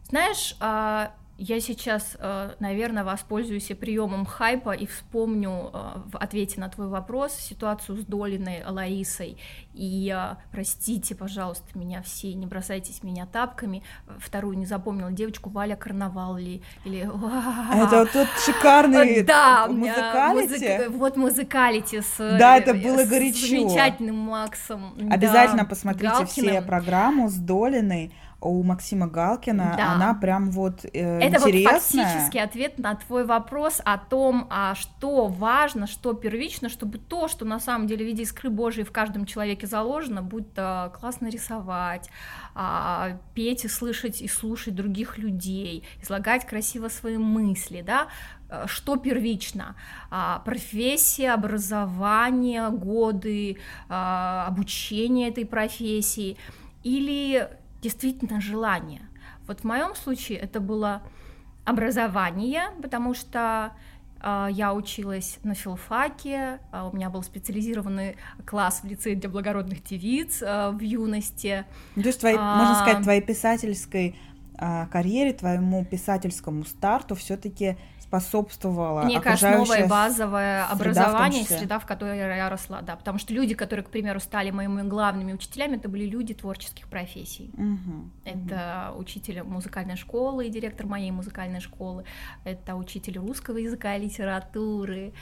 Знаешь, 0.09 0.57
а, 0.61 1.13
я 1.43 1.59
сейчас, 1.59 2.19
э, 2.19 2.51
наверное, 2.61 3.03
воспользуюсь 3.03 3.69
приемом 3.69 4.27
хайпа 4.27 4.73
и 4.73 4.85
вспомню 4.85 5.71
э, 5.73 5.79
в 6.13 6.19
ответе 6.19 6.61
на 6.61 6.69
твой 6.69 6.89
вопрос 6.89 7.33
ситуацию 7.33 7.97
с 7.97 8.05
Долиной 8.05 8.63
Ларисой. 8.69 9.39
И 9.73 10.15
э, 10.15 10.37
простите, 10.53 11.15
пожалуйста, 11.15 11.67
меня 11.79 12.03
все, 12.03 12.35
не 12.35 12.45
бросайтесь 12.45 13.03
меня 13.03 13.25
тапками. 13.25 13.83
Вторую 14.19 14.59
не 14.59 14.67
запомнила 14.67 15.11
девочку 15.13 15.49
Валя 15.49 15.77
Карнавал 15.77 16.37
ли 16.37 16.61
или. 16.85 17.01
Это 17.01 18.01
вот 18.01 18.13
тот 18.13 18.29
шикарный 18.45 19.23
да, 19.25 19.67
музыкалити. 19.67 20.77
Музык... 20.77 20.91
Вот 20.91 21.17
музыкалити 21.17 22.03
с. 22.03 22.19
Да, 22.19 22.59
это 22.59 22.75
было 22.75 23.07
горячо. 23.07 23.47
Замечательным 23.47 24.17
Максом. 24.17 24.95
Обязательно 25.11 25.63
да, 25.63 25.69
посмотрите 25.69 26.13
Галкиным. 26.13 26.51
все 26.51 26.61
программу 26.61 27.31
с 27.31 27.37
Долиной 27.37 28.13
у 28.41 28.63
Максима 28.63 29.07
Галкина, 29.07 29.75
да. 29.77 29.93
она 29.93 30.15
прям 30.15 30.51
вот 30.51 30.85
э, 30.85 30.89
Это 31.19 31.37
интересная. 31.37 31.73
вот 31.73 31.83
фактически 31.83 32.39
ответ 32.39 32.79
на 32.79 32.95
твой 32.95 33.25
вопрос 33.25 33.83
о 33.85 33.99
том, 33.99 34.47
а 34.51 34.75
что 34.75 35.27
важно, 35.27 35.87
что 35.87 36.15
первично, 36.15 36.69
чтобы 36.69 36.99
то, 36.99 37.29
что 37.29 37.45
на 37.45 37.61
самом 37.61 37.87
деле 37.87 38.05
в 38.05 38.09
виде 38.09 38.23
искры 38.23 38.49
Божьей 38.49 38.85
в 38.85 38.93
каждом 38.93 39.27
человеке 39.27 39.67
заложено, 39.67 40.23
будь 40.23 40.55
то 40.55 40.93
классно 40.99 41.29
рисовать, 41.29 42.09
а, 42.55 43.19
петь 43.35 43.65
и 43.65 43.69
слышать 43.69 44.23
и 44.23 44.29
слушать 44.29 44.75
других 44.75 45.19
людей, 45.19 45.85
излагать 46.03 46.47
красиво 46.47 46.89
свои 46.89 47.19
мысли, 47.19 47.83
да, 47.83 48.09
э, 48.49 48.65
что 48.67 48.97
первично? 48.97 49.77
А, 50.11 50.39
профессия, 50.41 51.33
образование, 51.33 52.71
годы 52.71 53.59
а, 53.89 54.47
обучения 54.49 55.29
этой 55.29 55.45
профессии 55.45 56.39
или 56.83 57.60
действительно 57.81 58.41
желание. 58.41 59.03
Вот 59.47 59.61
в 59.61 59.65
моем 59.65 59.95
случае 59.95 60.39
это 60.39 60.61
было 60.61 61.03
образование, 61.65 62.71
потому 62.83 63.15
что 63.15 63.73
э, 64.23 64.49
я 64.51 64.75
училась 64.75 65.39
на 65.43 65.55
филфаке, 65.55 66.61
э, 66.73 66.89
у 66.91 66.95
меня 66.95 67.11
был 67.11 67.23
специализированный 67.23 68.17
класс 68.45 68.81
в 68.83 68.87
лицее 68.87 69.17
для 69.17 69.29
благородных 69.29 69.83
девиц 69.83 70.43
э, 70.43 70.71
в 70.71 70.81
юности. 70.81 71.65
То 71.95 72.01
есть, 72.01 72.21
твоей, 72.21 72.37
а, 72.39 72.57
можно 72.57 72.75
сказать, 72.77 73.03
твоей 73.03 73.23
писательской 73.23 74.17
карьере, 74.93 75.33
твоему 75.33 75.87
писательскому 75.87 76.67
старту 76.67 77.15
все-таки 77.15 77.79
способствовало 78.11 79.07
Некое 79.07 79.35
основное 79.35 79.87
базовое 79.87 80.65
среда 80.65 80.73
образование, 80.73 81.45
среда, 81.45 81.79
в 81.79 81.87
которой 81.87 82.19
я 82.19 82.49
росла, 82.49 82.81
да, 82.81 82.97
потому 82.97 83.19
что 83.19 83.33
люди, 83.33 83.55
которые, 83.55 83.85
к 83.85 83.91
примеру, 83.91 84.19
стали 84.19 84.51
моими 84.51 84.83
главными 84.83 85.33
учителями, 85.33 85.77
это 85.77 85.89
были 85.89 86.07
люди 86.07 86.35
творческих 86.35 86.89
профессий. 86.89 87.53
Угу, 87.55 88.11
это 88.25 88.91
угу. 88.91 89.03
учитель 89.03 89.45
музыкальной 89.45 89.95
школы 89.95 90.49
и 90.49 90.51
директор 90.51 90.87
моей 90.87 91.13
музыкальной 91.13 91.61
школы, 91.61 92.05
это 92.43 92.75
учитель 92.75 93.19
русского 93.19 93.59
языка 93.59 93.95
и 93.95 94.03
литературы, 94.03 95.13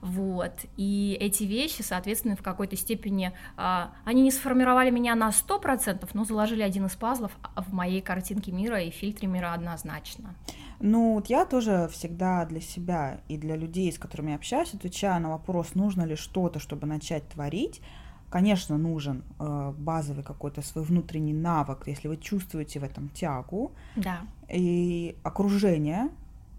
вот, 0.00 0.52
и 0.76 1.16
эти 1.20 1.42
вещи, 1.42 1.82
соответственно, 1.82 2.36
в 2.36 2.42
какой-то 2.42 2.76
степени, 2.76 3.32
а, 3.56 3.90
они 4.04 4.22
не 4.22 4.30
сформировали 4.30 4.90
меня 4.90 5.16
на 5.16 5.30
100%, 5.30 6.08
но 6.12 6.24
заложили 6.24 6.62
один 6.62 6.86
из 6.86 6.94
пазлов 6.94 7.32
в 7.56 7.72
моей 7.72 8.00
картинке 8.00 8.52
мира 8.52 8.80
и 8.80 8.90
фильтре 8.90 9.26
мира 9.26 9.52
однозначно. 9.52 10.36
Ну, 10.80 11.14
вот 11.14 11.26
я 11.26 11.44
тоже 11.44 11.88
всегда 11.92 12.44
для 12.46 12.60
себя 12.60 13.20
и 13.28 13.36
для 13.36 13.56
людей, 13.56 13.92
с 13.92 13.98
которыми 13.98 14.30
я 14.30 14.36
общаюсь, 14.36 14.74
отвечаю 14.74 15.22
на 15.22 15.30
вопрос, 15.30 15.74
нужно 15.74 16.02
ли 16.02 16.16
что-то, 16.16 16.58
чтобы 16.58 16.86
начать 16.86 17.28
творить. 17.28 17.82
Конечно, 18.30 18.78
нужен 18.78 19.22
э, 19.38 19.74
базовый 19.76 20.24
какой-то 20.24 20.62
свой 20.62 20.84
внутренний 20.84 21.34
навык, 21.34 21.82
если 21.86 22.08
вы 22.08 22.16
чувствуете 22.16 22.80
в 22.80 22.84
этом 22.84 23.08
тягу. 23.08 23.72
Да. 23.96 24.20
И 24.48 25.16
окружение, 25.22 26.08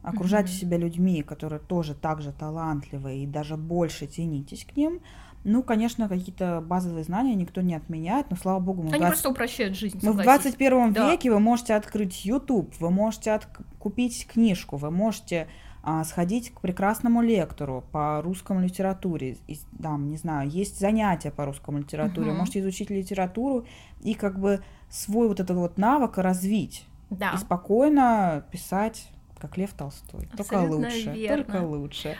окружать 0.04 0.48
mm-hmm. 0.48 0.60
себя 0.60 0.78
людьми, 0.78 1.24
которые 1.24 1.60
тоже 1.60 1.96
так 1.96 2.22
же 2.22 2.32
талантливые, 2.32 3.24
и 3.24 3.28
даже 3.28 3.58
больше 3.58 4.06
тянитесь 4.06 4.66
к 4.66 4.75
ним. 4.75 5.00
Ну, 5.43 5.63
конечно, 5.63 6.07
какие-то 6.07 6.63
базовые 6.65 7.03
знания 7.03 7.33
никто 7.33 7.62
не 7.62 7.74
отменяет, 7.74 8.29
но 8.29 8.36
слава 8.36 8.60
богу, 8.60 8.83
мы 8.83 8.89
Они 8.89 9.00
20... 9.00 9.07
просто 9.07 9.29
упрощают 9.29 9.75
жизнь. 9.75 10.00
Мы 10.03 10.13
в 10.13 10.17
21 10.17 10.93
да. 10.93 11.12
веке 11.12 11.31
вы 11.31 11.39
можете 11.39 11.74
открыть 11.74 12.25
YouTube, 12.25 12.74
вы 12.79 12.91
можете 12.91 13.31
от... 13.31 13.48
купить 13.79 14.27
книжку, 14.27 14.77
вы 14.77 14.91
можете 14.91 15.48
а, 15.83 16.03
сходить 16.03 16.53
к 16.53 16.62
прекрасному 16.62 17.21
лектору 17.24 17.83
по 17.91 18.21
русскому 18.21 18.62
литературе. 18.62 19.38
И, 19.48 19.57
там, 19.81 20.10
не 20.10 20.17
знаю, 20.17 20.48
есть 20.48 20.79
занятия 20.79 21.31
по 21.31 21.45
русскому 21.45 21.79
литературе, 21.79 22.27
угу. 22.27 22.33
вы 22.33 22.38
можете 22.39 22.60
изучить 22.60 22.91
литературу 22.91 23.65
и 24.01 24.13
как 24.13 24.39
бы 24.39 24.62
свой 24.89 25.27
вот 25.27 25.39
этот 25.39 25.57
вот 25.57 25.77
навык 25.79 26.19
развить. 26.19 26.86
Да. 27.10 27.31
И 27.33 27.38
спокойно 27.38 28.45
писать, 28.51 29.07
как 29.39 29.57
Лев 29.57 29.74
Толстой. 29.74 30.29
Абсолютно 30.38 30.67
только 30.67 30.86
лучше. 30.86 31.12
Верно. 31.13 31.43
Только 31.43 31.62
лучше. 31.63 32.17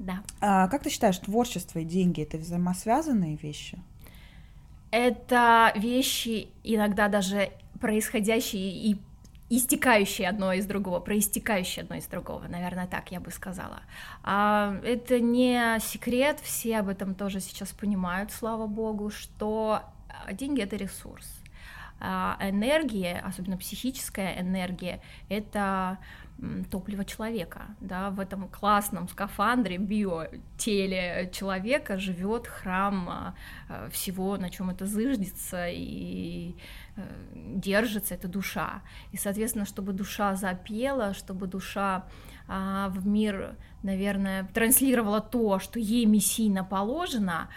Да. 0.00 0.22
А, 0.40 0.66
как 0.68 0.82
ты 0.82 0.88
считаешь, 0.88 1.18
творчество 1.18 1.78
и 1.78 1.84
деньги 1.84 2.22
это 2.22 2.38
взаимосвязанные 2.38 3.36
вещи? 3.36 3.78
Это 4.90 5.72
вещи 5.76 6.48
иногда 6.64 7.08
даже 7.08 7.50
происходящие 7.80 8.72
и 8.72 8.96
истекающие 9.50 10.28
одно 10.28 10.54
из 10.54 10.64
другого, 10.64 11.00
проистекающие 11.00 11.82
одно 11.82 11.96
из 11.96 12.06
другого, 12.06 12.48
наверное, 12.48 12.86
так 12.86 13.12
я 13.12 13.20
бы 13.20 13.30
сказала. 13.30 13.80
А, 14.22 14.80
это 14.84 15.20
не 15.20 15.78
секрет, 15.80 16.38
все 16.42 16.78
об 16.78 16.88
этом 16.88 17.14
тоже 17.14 17.40
сейчас 17.40 17.70
понимают, 17.72 18.32
слава 18.32 18.66
богу, 18.66 19.10
что 19.10 19.82
деньги 20.32 20.62
это 20.62 20.76
ресурс. 20.76 21.26
А 22.02 22.38
энергия, 22.40 23.22
особенно 23.26 23.58
психическая 23.58 24.40
энергия, 24.40 25.02
это 25.28 25.98
топливо 26.70 27.04
человека, 27.04 27.62
да, 27.80 28.10
в 28.10 28.18
этом 28.18 28.48
классном 28.48 29.08
скафандре, 29.08 29.76
биотеле 29.76 31.30
человека 31.32 31.98
живет 31.98 32.46
храм 32.46 33.08
а, 33.08 33.34
а, 33.68 33.90
всего, 33.90 34.36
на 34.36 34.48
чем 34.48 34.70
это 34.70 34.86
зыждется 34.86 35.68
и 35.68 36.54
э, 36.96 37.02
держится, 37.34 38.14
это 38.14 38.26
душа. 38.26 38.82
И, 39.12 39.18
соответственно, 39.18 39.66
чтобы 39.66 39.92
душа 39.92 40.34
запела, 40.34 41.12
чтобы 41.12 41.46
душа 41.46 42.06
а, 42.48 42.88
в 42.88 43.06
мир, 43.06 43.56
наверное, 43.82 44.44
транслировала 44.54 45.20
то, 45.20 45.58
что 45.58 45.78
ей 45.78 46.06
мессийно 46.06 46.64
положено, 46.64 47.48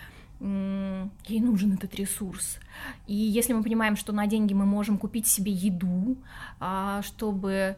ей 0.42 1.40
нужен 1.40 1.74
этот 1.76 1.96
ресурс. 1.96 2.60
И 3.08 3.16
если 3.16 3.54
мы 3.54 3.64
понимаем, 3.64 3.96
что 3.96 4.12
на 4.12 4.28
деньги 4.28 4.54
мы 4.54 4.66
можем 4.66 4.98
купить 4.98 5.26
себе 5.26 5.54
еду, 5.54 6.18
чтобы 7.02 7.78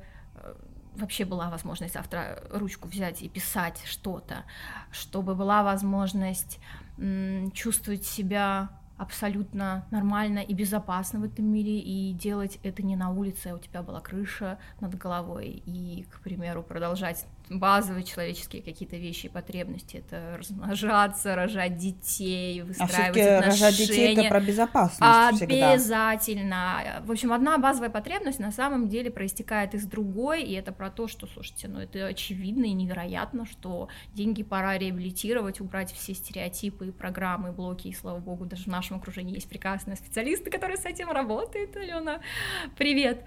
вообще 0.96 1.26
была 1.26 1.50
возможность 1.50 1.94
завтра 1.94 2.44
ручку 2.52 2.88
взять 2.88 3.22
и 3.22 3.30
писать 3.30 3.82
что-то, 3.86 4.44
чтобы 4.92 5.36
была 5.36 5.64
возможность 5.64 6.60
чувствовать 7.54 8.06
себя 8.06 8.70
абсолютно 8.98 9.86
нормально 9.92 10.40
и 10.40 10.54
безопасно 10.54 11.20
в 11.20 11.24
этом 11.24 11.46
мире 11.46 11.80
и 11.80 12.14
делать 12.14 12.60
это 12.64 12.82
не 12.82 12.96
на 12.96 13.10
улице, 13.10 13.48
а 13.48 13.56
у 13.56 13.60
тебя 13.60 13.84
была 13.84 14.00
крыша 14.00 14.58
над 14.80 14.96
головой. 14.96 15.62
И, 15.66 16.06
к 16.10 16.22
примеру, 16.22 16.64
продолжать 16.64 17.26
базовые 17.50 18.04
человеческие 18.04 18.62
какие-то 18.62 18.96
вещи 18.98 19.28
и 19.28 19.30
потребности. 19.30 19.98
Это 19.98 20.38
размножаться, 20.38 21.36
рожать 21.36 21.78
детей, 21.78 22.62
А 22.62 22.66
выстраивать 22.66 22.94
все-таки 22.96 23.22
отношения. 23.22 23.66
рожать 23.66 23.78
детей 23.78 24.14
это 24.16 24.30
про 24.30 24.40
безопасность 24.42 25.38
всегда. 25.38 25.72
Обязательно. 25.74 27.04
В 27.06 27.12
общем, 27.12 27.34
одна 27.34 27.58
базовая 27.58 27.90
потребность 27.90 28.40
на 28.40 28.52
самом 28.52 28.88
деле 28.88 29.12
проистекает 29.12 29.74
из 29.76 29.86
другой, 29.86 30.44
и 30.44 30.54
это 30.54 30.72
про 30.72 30.90
то, 30.90 31.08
что, 31.08 31.28
слушайте, 31.28 31.68
ну 31.68 31.80
это 31.80 32.08
очевидно 32.08 32.66
и 32.66 32.74
невероятно, 32.74 33.46
что 33.46 33.90
деньги 34.14 34.44
пора 34.44 34.78
реабилитировать, 34.78 35.62
убрать 35.62 35.92
все 35.92 36.14
стереотипы, 36.14 36.92
программы, 36.92 37.52
блоки, 37.52 37.88
и 37.88 37.94
слава 37.94 38.20
богу, 38.20 38.46
даже 38.46 38.64
в 38.64 38.68
нашем 38.68 38.98
окружении 38.98 39.36
есть 39.36 39.50
прекрасные 39.50 39.96
специалисты, 39.96 40.50
которые 40.52 40.78
с 40.78 40.86
этим 40.86 41.10
работают. 41.10 41.76
Алена, 41.76 42.22
привет! 42.78 43.24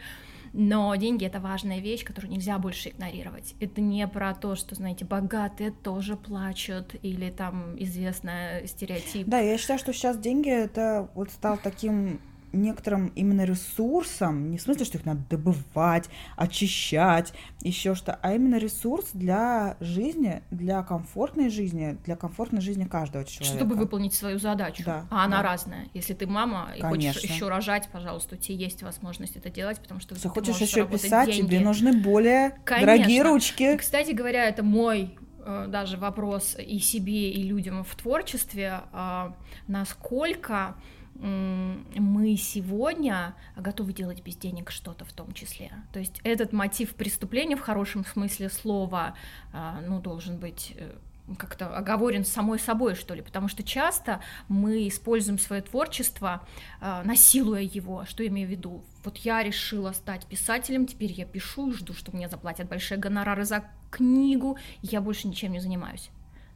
Но 0.52 0.95
деньги 0.97 1.25
это 1.25 1.40
важная 1.40 1.81
вещь, 1.81 2.05
которую 2.05 2.33
нельзя 2.33 2.59
больше 2.59 2.90
игнорировать. 2.90 3.55
Это 3.61 3.81
не 3.81 4.07
про 4.07 4.35
то, 4.35 4.55
что, 4.55 4.75
знаете, 4.75 5.05
богатые 5.05 5.71
тоже 5.71 6.17
плачут, 6.17 6.95
или 7.02 7.31
там 7.31 7.76
известный 7.78 8.67
стереотип. 8.67 9.26
Да, 9.26 9.38
я 9.40 9.59
считаю, 9.59 9.78
что 9.78 9.93
сейчас 9.93 10.19
деньги 10.19 10.50
это 10.50 11.11
вот 11.14 11.31
стал 11.31 11.59
таким 11.62 12.21
некоторым 12.52 13.09
именно 13.09 13.45
ресурсом, 13.45 14.50
не 14.50 14.59
в 14.59 14.62
смысле, 14.62 14.85
что 14.85 14.99
их 14.99 15.05
надо 15.05 15.21
добывать, 15.31 16.09
очищать, 16.37 17.33
еще 17.62 17.95
что, 17.95 18.19
а 18.23 18.35
именно 18.35 18.57
ресурс 18.57 19.11
для 19.12 19.76
жизни, 19.81 20.43
для 20.50 20.83
комфортной 20.83 21.50
жизни, 21.50 21.99
для 22.05 22.17
комфортной 22.17 22.61
жизни 22.61 22.85
каждого 22.85 23.25
человека. 23.25 23.57
Чтобы 23.57 23.76
выполнить 23.76 24.14
свою 24.14 24.38
задачу. 24.38 24.83
Да, 24.85 25.07
а 25.11 25.25
она 25.25 25.38
да. 25.38 25.43
разная. 25.43 25.88
Если 25.95 26.14
ты 26.14 26.26
мама 26.26 26.73
и 26.76 26.81
Конечно. 26.81 27.21
хочешь 27.21 27.31
еще 27.31 27.49
рожать, 27.49 27.88
пожалуйста, 27.93 28.37
у 28.37 28.38
тебя 28.38 28.57
есть 28.57 28.83
возможность 28.83 29.37
это 29.37 29.50
делать, 29.50 29.81
потому 29.81 30.00
что 30.00 30.14
Если 30.14 30.28
ты 30.28 30.35
хочешь 30.35 30.59
еще 30.59 30.87
писать, 30.87 31.31
деньги. 31.31 31.47
тебе 31.47 31.61
нужны 31.61 32.00
более 32.00 32.50
Конечно. 32.64 32.87
дорогие 32.87 33.19
И, 33.19 33.23
ручки. 33.23 33.76
Кстати 33.76 34.12
говоря, 34.12 34.47
это 34.47 34.62
мой 34.62 35.17
э, 35.45 35.67
даже 35.69 35.97
вопрос 35.97 36.57
и 36.59 36.78
себе, 36.78 37.31
и 37.31 37.43
людям 37.43 37.85
в 37.85 37.95
творчестве, 37.95 38.81
а, 38.93 39.35
насколько 39.67 40.76
мы 41.21 42.37
сегодня 42.37 43.35
готовы 43.57 43.93
делать 43.93 44.23
без 44.23 44.37
денег 44.37 44.71
что-то 44.71 45.05
в 45.05 45.13
том 45.13 45.33
числе. 45.33 45.73
То 45.93 45.99
есть 45.99 46.21
этот 46.23 46.53
мотив 46.53 46.95
преступления 46.95 47.57
в 47.57 47.61
хорошем 47.61 48.05
смысле 48.05 48.49
слова, 48.49 49.15
а, 49.53 49.81
ну, 49.81 50.01
должен 50.01 50.39
быть 50.39 50.75
э, 50.77 50.95
как-то 51.37 51.77
оговорен 51.77 52.25
самой 52.25 52.59
собой, 52.59 52.95
что 52.95 53.15
ли, 53.15 53.23
потому 53.23 53.49
что 53.49 53.63
часто 53.63 54.21
мы 54.49 54.87
используем 54.87 55.39
свое 55.39 55.61
творчество, 55.61 56.47
э, 56.81 57.03
насилуя 57.05 57.63
его. 57.63 58.05
Что 58.05 58.23
я 58.23 58.29
имею 58.29 58.47
в 58.47 58.51
виду? 58.51 58.85
Вот 59.05 59.17
я 59.19 59.43
решила 59.43 59.93
стать 59.93 60.27
писателем, 60.27 60.87
теперь 60.87 61.13
я 61.13 61.27
пишу 61.27 61.71
и 61.71 61.73
жду, 61.73 61.95
что 61.95 62.15
мне 62.15 62.29
заплатят 62.29 62.69
большие 62.69 62.99
гонорары 62.99 63.45
за 63.45 63.65
книгу, 63.91 64.57
я 64.83 65.01
больше 65.01 65.27
ничем 65.27 65.53
не 65.53 65.61
занимаюсь. 65.61 66.11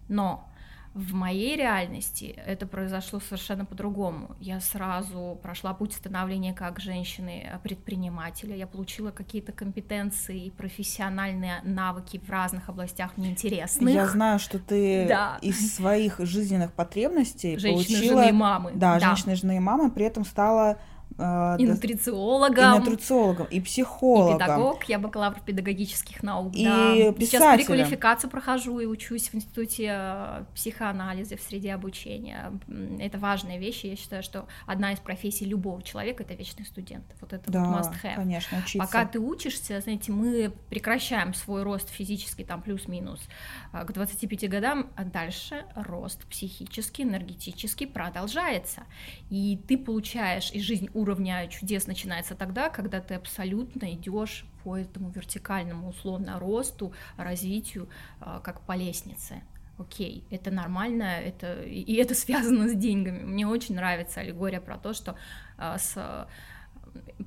Но 0.09 0.49
в 0.95 1.15
моей 1.15 1.57
реальности 1.57 2.39
это 2.47 2.67
произошло 2.67 3.19
совершенно 3.21 3.65
по-другому. 3.65 4.37
Я 4.41 4.61
сразу 4.61 5.39
прошла 5.43 5.73
путь 5.73 5.95
становления 5.95 6.53
как 6.53 6.81
женщины-предпринимателя. 6.81 8.55
Я 8.55 8.67
получила 8.67 9.11
какие-то 9.11 9.53
компетенции 9.53 10.47
и 10.47 10.51
профессиональные 10.51 11.63
навыки 11.63 12.21
в 12.23 12.29
разных 12.29 12.69
областях 12.69 13.17
мне 13.17 13.31
интересных. 13.31 13.95
Я 13.95 14.07
знаю, 14.07 14.39
что 14.39 14.59
ты 14.59 15.07
Да. 15.09 15.39
из 15.41 15.75
своих 15.75 16.19
жизненных 16.19 16.73
потребностей 16.75 17.57
Женщины, 17.59 17.99
получила... 17.99 18.23
жены 18.23 18.29
и 18.29 18.33
мамы. 18.33 18.73
Да, 18.75 19.01
женщины, 19.01 19.35
жены 19.35 19.57
и 19.57 19.61
мамы, 19.61 19.91
при 19.91 20.05
этом 20.05 20.27
стала 20.27 20.79
э, 21.19 21.57
И 21.59 21.67
нутрициологом. 21.67 22.77
и 22.77 22.79
нутрициологом, 22.79 23.47
и 23.47 23.57
и 23.57 23.61
психологом. 23.61 24.39
педагог, 24.39 24.85
я 24.85 24.99
бакалавр 24.99 25.41
педагогических 25.41 26.23
наук, 26.23 26.55
И 26.55 26.65
да. 26.65 26.95
Сейчас 26.95 27.15
писателем. 27.17 27.57
переквалификацию 27.59 28.31
прохожу 28.31 28.79
и 28.81 28.87
учусь 28.87 29.29
в 29.29 29.35
институте 29.35 29.91
э, 29.95 30.45
психоанализа 30.55 31.37
в 31.37 31.41
среде 31.43 31.73
обучения. 31.75 32.53
Это 33.01 33.19
важная 33.19 33.59
вещь, 33.59 33.85
и 33.85 33.89
я 33.89 33.97
считаю, 33.97 34.23
что 34.23 34.47
одна 34.67 34.93
из 34.93 34.99
профессий 35.01 35.45
любого 35.45 35.83
человека— 35.83 36.23
это 36.25 36.35
вечный 36.35 36.65
студент. 36.65 37.05
Вот 37.21 37.33
это 37.33 37.51
Да, 37.51 37.65
вот 37.65 37.81
must 37.87 37.93
have. 38.03 38.17
конечно, 38.17 38.59
учиться. 38.59 38.79
Пока 38.79 39.05
ты 39.07 39.19
учишься, 39.19 39.81
знаете, 39.81 40.13
мы 40.13 40.53
прекращаем 40.71 41.35
свой 41.35 41.63
рост 41.63 41.89
физический, 41.91 42.45
там 42.45 42.63
плюс-минус, 42.63 43.21
а, 43.73 43.85
к 43.85 43.93
25 43.93 44.49
годам, 44.49 44.91
а 44.97 45.05
дальше 45.05 45.65
рост 45.75 46.25
психический, 46.27 47.03
энергетический 47.05 47.87
продолжается. 47.87 48.83
И 49.31 49.59
ты 49.69 49.77
получаешь, 49.79 50.51
и 50.53 50.61
жизнь 50.61 50.89
уровня 51.03 51.47
чудес 51.49 51.87
начинается 51.87 52.35
тогда, 52.35 52.71
когда 52.71 53.01
ты 53.01 53.15
абсолютно 53.15 53.93
идешь 53.93 54.45
по 54.65 54.77
этому 54.77 55.11
вертикальному 55.11 55.89
условно 55.89 56.39
росту, 56.39 56.93
развитию, 57.17 57.89
а, 58.21 58.41
как 58.41 58.61
по 58.63 58.73
лестнице. 58.77 59.43
Окей, 59.79 60.25
это 60.31 60.51
нормально, 60.51 61.03
это, 61.03 61.63
и 61.63 61.95
это 61.95 62.15
связано 62.25 62.69
с 62.69 62.75
деньгами. 62.75 63.25
Мне 63.25 63.47
очень 63.47 63.75
нравится 63.75 64.21
аллегория 64.21 64.61
про 64.61 64.79
то, 64.79 64.93
что 64.93 65.17
а, 65.59 65.79
с 65.79 66.29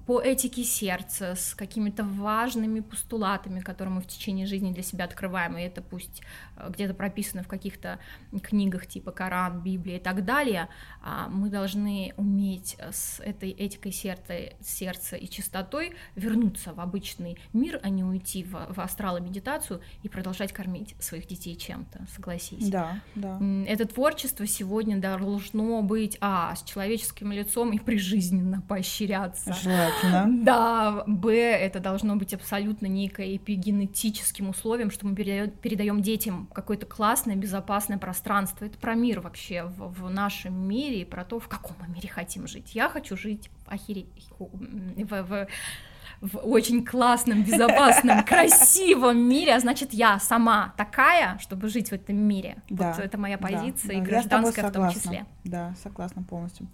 по 0.06 0.21
этике 0.21 0.63
сердца, 0.63 1.36
с 1.36 1.56
какими-то 1.56 2.04
важными 2.04 2.80
постулатами, 2.80 3.60
которые 3.60 3.95
мы 3.95 4.01
в 4.01 4.08
течение 4.08 4.45
жизни 4.45 4.71
для 4.71 4.84
себя 4.84 5.06
открываем, 5.06 5.58
и 5.58 5.62
это 5.62 5.82
пусть 5.82 6.21
э, 6.58 6.69
где-то 6.69 6.93
прописано 6.93 7.43
в 7.43 7.47
каких-то 7.47 7.99
книгах 8.43 8.86
типа 8.86 9.12
Коран, 9.12 9.62
Библия 9.62 9.97
и 9.97 9.99
так 9.99 10.23
далее, 10.23 10.69
а, 11.01 11.28
мы 11.30 11.49
должны 11.49 12.13
уметь 12.17 12.75
э, 12.78 12.91
с 12.91 13.19
этой 13.19 13.49
этикой 13.49 13.91
сердца, 13.91 14.34
сердца 14.62 15.15
и 15.15 15.28
чистотой 15.28 15.95
вернуться 16.15 16.73
в 16.73 16.80
обычный 16.80 17.38
мир, 17.54 17.80
а 17.82 17.89
не 17.89 18.04
уйти 18.04 18.43
в, 18.43 18.73
в 18.73 18.80
астрал 18.80 19.17
и 19.17 19.21
медитацию 19.21 19.82
и 20.04 20.10
продолжать 20.10 20.54
кормить 20.54 20.95
своих 20.99 21.28
детей 21.28 21.56
чем-то, 21.56 22.06
согласись. 22.13 22.69
Да, 22.69 23.01
да. 23.15 23.39
Это 23.67 23.88
творчество 23.88 24.45
сегодня 24.45 24.99
должно 24.99 25.82
быть, 25.82 26.17
а, 26.21 26.56
с 26.56 26.63
человеческим 26.63 27.32
лицом 27.32 27.71
и 27.71 27.80
прижизненно 27.80 28.62
поощряться. 28.62 29.55
Желательно. 29.62 30.26
Да, 30.44 31.04
б, 31.08 31.34
это 31.34 31.80
должно 31.80 32.15
быть 32.15 32.34
абсолютно 32.34 32.88
некое 32.88 33.36
эпигенетическим 33.38 34.50
условием, 34.50 34.91
что 34.91 35.06
мы 35.08 35.15
передаем 35.15 36.02
детям 36.02 36.48
какое-то 36.54 36.86
классное, 36.86 37.36
безопасное 37.36 37.98
пространство. 37.98 38.65
Это 38.65 38.78
про 38.78 38.94
мир 38.96 39.22
вообще 39.22 39.63
в, 39.63 40.02
в 40.02 40.10
нашем 40.10 40.56
мире 40.68 41.02
и 41.02 41.06
про 41.06 41.24
то, 41.26 41.39
в 41.39 41.48
каком 41.48 41.76
мы 41.80 41.94
мире 41.94 42.10
хотим 42.10 42.48
жить. 42.48 42.76
Я 42.76 42.89
хочу 42.89 43.18
жить 43.18 43.50
в, 43.65 43.72
охере... 43.72 44.06
в, 44.39 45.24
в- 45.24 45.48
в 46.21 46.38
очень 46.38 46.86
классном, 46.86 47.43
безопасном, 47.43 48.23
красивом 48.25 49.17
мире, 49.17 49.56
а 49.56 49.60
значит, 49.60 49.93
я 49.93 50.19
сама 50.19 50.73
такая, 50.78 51.38
чтобы 51.39 51.69
жить 51.69 51.89
в 51.89 51.93
этом 51.93 52.15
мире. 52.15 52.58
Да, 52.69 52.93
вот 52.93 53.04
это 53.04 53.17
моя 53.17 53.38
да, 53.38 53.47
позиция, 53.47 53.88
да, 53.88 53.93
и 53.93 54.12
я 54.12 54.23
с 54.23 54.25
тобой 54.25 54.51
гражданская 54.51 54.69
в 54.69 54.71
том 54.71 54.91
числе. 54.91 55.25
Да, 55.43 55.73
согласна 55.82 56.23
полностью. 56.23 56.67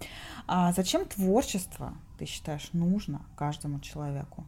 А 0.48 0.72
зачем 0.74 1.06
творчество, 1.06 1.94
ты 2.18 2.26
считаешь, 2.26 2.70
нужно 2.74 3.22
каждому 3.36 3.80
человеку? 3.80 4.46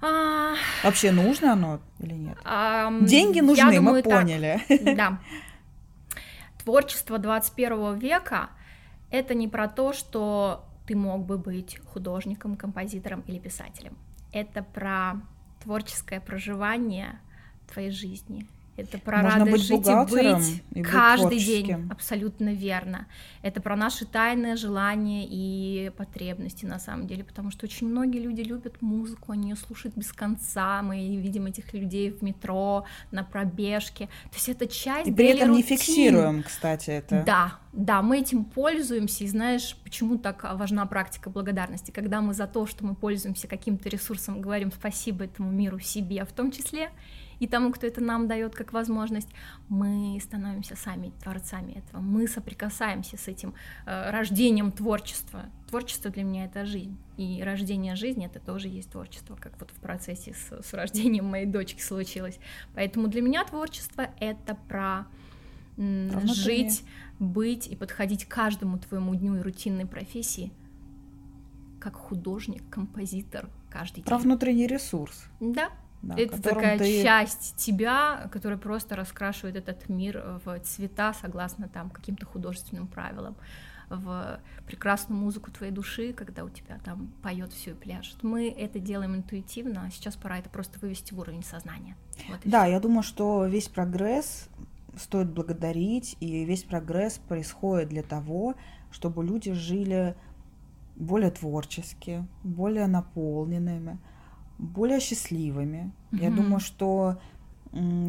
А, 0.00 0.54
Вообще 0.82 1.12
нужно 1.12 1.52
оно 1.52 1.80
или 1.98 2.14
нет? 2.14 2.36
ам, 2.44 3.06
Деньги 3.06 3.38
я 3.38 3.42
нужны, 3.42 3.64
мы 3.64 3.76
думаю, 3.76 4.02
так. 4.02 4.12
поняли. 4.12 4.60
Да. 4.96 5.18
Творчество 6.62 7.18
21 7.18 7.98
века— 7.98 8.50
это 9.10 9.34
не 9.34 9.48
про 9.48 9.68
то, 9.68 9.92
что 9.92 10.64
ты 10.86 10.96
мог 10.96 11.24
бы 11.24 11.38
быть 11.38 11.78
художником, 11.86 12.56
композитором 12.56 13.22
или 13.26 13.38
писателем. 13.38 13.96
Это 14.32 14.62
про 14.62 15.22
творческое 15.62 16.20
проживание 16.20 17.18
твоей 17.72 17.90
жизни. 17.90 18.46
Это 18.76 18.98
про 18.98 19.22
Можно 19.22 19.38
радость 19.44 19.52
быть 19.52 19.62
жить 19.62 19.86
и 19.86 19.94
быть 20.10 20.62
и 20.72 20.80
быть 20.80 20.90
каждый 20.90 21.38
день. 21.38 21.66
творческим. 21.66 21.92
Абсолютно 21.92 22.52
верно. 22.54 23.06
Это 23.42 23.60
про 23.60 23.76
наши 23.76 24.04
тайные 24.04 24.56
желания 24.56 25.26
и 25.28 25.92
потребности 25.96 26.64
на 26.66 26.80
самом 26.80 27.06
деле, 27.06 27.22
потому 27.22 27.50
что 27.52 27.66
очень 27.66 27.88
многие 27.88 28.18
люди 28.18 28.40
любят 28.40 28.82
музыку, 28.82 29.30
они 29.32 29.50
ее 29.50 29.56
слушают 29.56 29.96
без 29.96 30.12
конца. 30.12 30.82
Мы 30.82 31.16
видим 31.18 31.46
этих 31.46 31.72
людей 31.72 32.10
в 32.10 32.22
метро, 32.22 32.84
на 33.12 33.22
пробежке. 33.22 34.06
То 34.06 34.34
есть 34.34 34.48
это 34.48 34.66
часть 34.66 35.08
И 35.08 35.12
при 35.12 35.26
этом 35.26 35.52
не 35.52 35.60
daily 35.60 35.62
routine. 35.62 35.66
фиксируем, 35.68 36.42
кстати, 36.42 36.90
это. 36.90 37.22
Да, 37.24 37.58
да, 37.72 38.02
мы 38.02 38.18
этим 38.18 38.44
пользуемся, 38.44 39.24
и 39.24 39.28
знаешь, 39.28 39.76
почему 39.84 40.18
так 40.18 40.42
важна 40.56 40.84
практика 40.86 41.30
благодарности? 41.30 41.92
Когда 41.92 42.20
мы 42.20 42.34
за 42.34 42.48
то, 42.48 42.66
что 42.66 42.84
мы 42.84 42.96
пользуемся 42.96 43.46
каким-то 43.46 43.88
ресурсом, 43.88 44.40
говорим 44.40 44.72
спасибо 44.72 45.24
этому 45.24 45.50
миру, 45.50 45.78
себе 45.78 46.24
в 46.24 46.32
том 46.32 46.50
числе, 46.50 46.90
и 47.44 47.48
тому, 47.48 47.72
кто 47.72 47.86
это 47.86 48.00
нам 48.00 48.26
дает 48.26 48.54
как 48.54 48.72
возможность, 48.72 49.28
мы 49.68 50.18
становимся 50.22 50.76
сами 50.76 51.12
творцами 51.22 51.72
этого, 51.72 52.00
мы 52.00 52.26
соприкасаемся 52.26 53.16
с 53.18 53.28
этим 53.28 53.54
э, 53.86 54.10
рождением 54.10 54.72
творчества. 54.72 55.44
Творчество 55.68 56.10
для 56.10 56.22
меня 56.24 56.46
это 56.46 56.64
жизнь, 56.64 56.96
и 57.16 57.42
рождение 57.44 57.96
жизни 57.96 58.26
это 58.26 58.40
тоже 58.40 58.68
есть 58.68 58.90
творчество, 58.90 59.36
как 59.36 59.58
вот 59.60 59.70
в 59.70 59.74
процессе 59.80 60.34
с, 60.34 60.66
с 60.66 60.72
рождением 60.72 61.26
моей 61.26 61.46
дочки 61.46 61.82
случилось. 61.82 62.38
Поэтому 62.74 63.08
для 63.08 63.20
меня 63.22 63.44
творчество 63.44 64.06
это 64.20 64.54
про 64.68 65.06
м, 65.76 66.08
Про 66.10 66.20
внутреннее. 66.20 66.34
жить, 66.34 66.84
быть 67.18 67.66
и 67.66 67.76
подходить 67.76 68.24
к 68.24 68.28
каждому 68.34 68.78
твоему 68.78 69.14
дню 69.14 69.36
и 69.36 69.40
рутинной 69.40 69.86
профессии 69.86 70.50
как 71.80 71.96
художник, 71.96 72.62
композитор 72.70 73.50
каждый 73.70 74.02
Про 74.02 74.16
день. 74.16 74.24
внутренний 74.24 74.66
ресурс. 74.66 75.26
Да, 75.40 75.68
да, 76.08 76.14
Это 76.16 76.40
такая 76.42 76.78
ты- 76.78 77.02
часть 77.02 77.56
тебя, 77.56 78.28
которая 78.32 78.58
просто 78.58 78.96
раскрашивает 78.96 79.56
этот 79.56 79.88
мир 79.88 80.40
в 80.44 80.58
цвета, 80.60 81.14
согласно 81.14 81.68
там 81.68 81.90
каким-то 81.90 82.26
художественным 82.26 82.86
правилам, 82.86 83.36
в 83.90 84.40
прекрасную 84.66 85.20
музыку 85.20 85.50
твоей 85.50 85.72
души, 85.72 86.12
когда 86.14 86.44
у 86.44 86.48
тебя 86.48 86.78
там 86.84 87.12
поет 87.22 87.52
все 87.52 87.72
и 87.72 87.74
пляшет. 87.74 88.22
Мы 88.22 88.48
это 88.48 88.78
делаем 88.78 89.14
интуитивно, 89.14 89.84
а 89.86 89.90
сейчас 89.90 90.16
пора 90.16 90.38
это 90.38 90.48
просто 90.48 90.78
вывести 90.80 91.12
в 91.12 91.18
уровень 91.20 91.42
сознания. 91.42 91.96
Вот 92.28 92.40
Да, 92.44 92.66
я 92.66 92.80
думаю, 92.80 93.02
что 93.02 93.44
весь 93.46 93.68
прогресс 93.68 94.48
стоит 94.96 95.30
благодарить, 95.30 96.16
и 96.20 96.44
весь 96.44 96.62
прогресс 96.62 97.18
происходит 97.18 97.88
для 97.88 98.02
того, 98.02 98.54
чтобы 98.90 99.24
люди 99.24 99.52
жили 99.52 100.16
более 100.96 101.30
творчески, 101.30 102.26
более 102.42 102.86
наполненными, 102.86 103.98
более 104.58 105.00
счастливыми. 105.00 105.92
Я 106.12 106.28
Мгм. 106.28 106.36
думаю, 106.36 106.60
что 106.60 107.18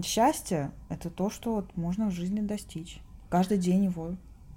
счастье 0.03 0.71
это 0.89 1.09
то, 1.09 1.29
что 1.29 1.55
вот 1.55 1.75
можно 1.75 2.07
в 2.07 2.11
жизни 2.11 2.41
достичь. 2.41 2.99
Каждый 3.29 3.57
день 3.57 3.85
его 3.85 4.15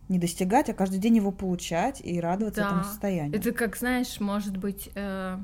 не 0.09 0.19
достигать, 0.19 0.69
а 0.71 0.75
каждый 0.75 0.99
день 0.99 1.17
его 1.17 1.33
получать 1.33 2.01
и 2.05 2.21
радоваться 2.21 2.63
этому 2.63 2.83
Да. 2.83 2.87
состоянию. 2.89 3.35
Это 3.39 3.53
как, 3.53 3.77
знаешь, 3.77 4.21
может 4.21 4.57
быть 4.57 4.91
э, 4.95 5.39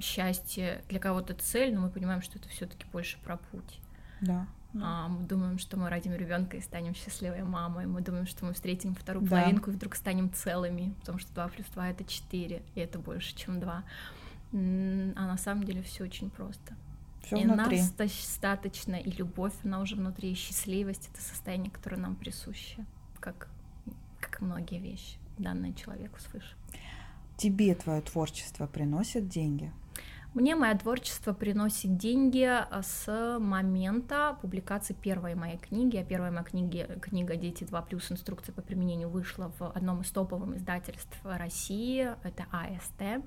счастье 0.00 0.82
для 0.88 0.98
кого-то 1.00 1.34
цель, 1.34 1.74
но 1.74 1.82
мы 1.82 1.90
понимаем, 1.90 2.22
что 2.22 2.38
это 2.38 2.48
все-таки 2.48 2.86
больше 2.92 3.18
про 3.22 3.36
путь. 3.36 3.80
Да. 4.20 4.46
А, 4.80 5.08
мы 5.08 5.26
думаем, 5.26 5.58
что 5.58 5.76
мы 5.76 5.90
родим 5.90 6.12
ребенка 6.14 6.56
и 6.56 6.60
станем 6.60 6.94
счастливой 6.94 7.42
мамой. 7.42 7.86
Мы 7.86 8.02
думаем, 8.02 8.26
что 8.26 8.44
мы 8.44 8.52
встретим 8.52 8.94
вторую 8.94 9.24
Да. 9.24 9.30
половинку 9.30 9.70
и 9.70 9.74
вдруг 9.74 9.96
станем 9.96 10.32
целыми, 10.32 10.94
потому 11.00 11.18
что 11.18 11.32
2 11.34 11.48
плюс 11.48 11.66
2 11.74 11.90
это 11.90 12.04
4, 12.04 12.62
и 12.76 12.80
это 12.80 13.00
больше, 13.00 13.34
чем 13.36 13.58
2. 13.58 13.82
А 14.52 14.56
на 15.26 15.36
самом 15.36 15.64
деле 15.64 15.82
все 15.82 16.04
очень 16.04 16.30
просто. 16.30 16.74
Все 17.22 17.36
и 17.36 17.44
внутри. 17.44 17.78
нас 17.78 17.92
достаточно, 17.92 18.94
и 18.94 19.10
любовь, 19.10 19.52
она 19.62 19.80
уже 19.80 19.94
внутри, 19.94 20.32
и 20.32 20.34
счастливость 20.34 21.10
это 21.12 21.22
состояние, 21.22 21.70
которое 21.70 21.96
нам 21.96 22.16
присуще, 22.16 22.84
как, 23.20 23.48
как 24.20 24.40
многие 24.40 24.80
вещи, 24.80 25.18
данные 25.38 25.74
человеку 25.74 26.18
свыше. 26.18 26.56
Тебе 27.36 27.74
твое 27.74 28.00
творчество 28.00 28.66
приносит 28.66 29.28
деньги. 29.28 29.72
Мне 30.32 30.54
мое 30.54 30.76
творчество 30.78 31.32
приносит 31.32 31.96
деньги 31.96 32.44
а, 32.44 32.82
с 32.82 33.38
момента 33.40 34.38
публикации 34.40 34.94
первой 34.94 35.34
моей 35.34 35.58
книги. 35.58 35.96
А 35.96 36.04
первая 36.04 36.30
моя 36.30 36.44
книги, 36.44 36.86
книга 37.02 37.34
«Дети 37.34 37.64
2+,» 37.64 38.12
инструкция 38.12 38.52
по 38.52 38.62
применению 38.62 39.08
вышла 39.08 39.52
в 39.58 39.72
одном 39.72 40.02
из 40.02 40.10
топовых 40.12 40.56
издательств 40.56 41.18
России, 41.24 42.10
это 42.22 42.46
АСТ. 42.52 43.24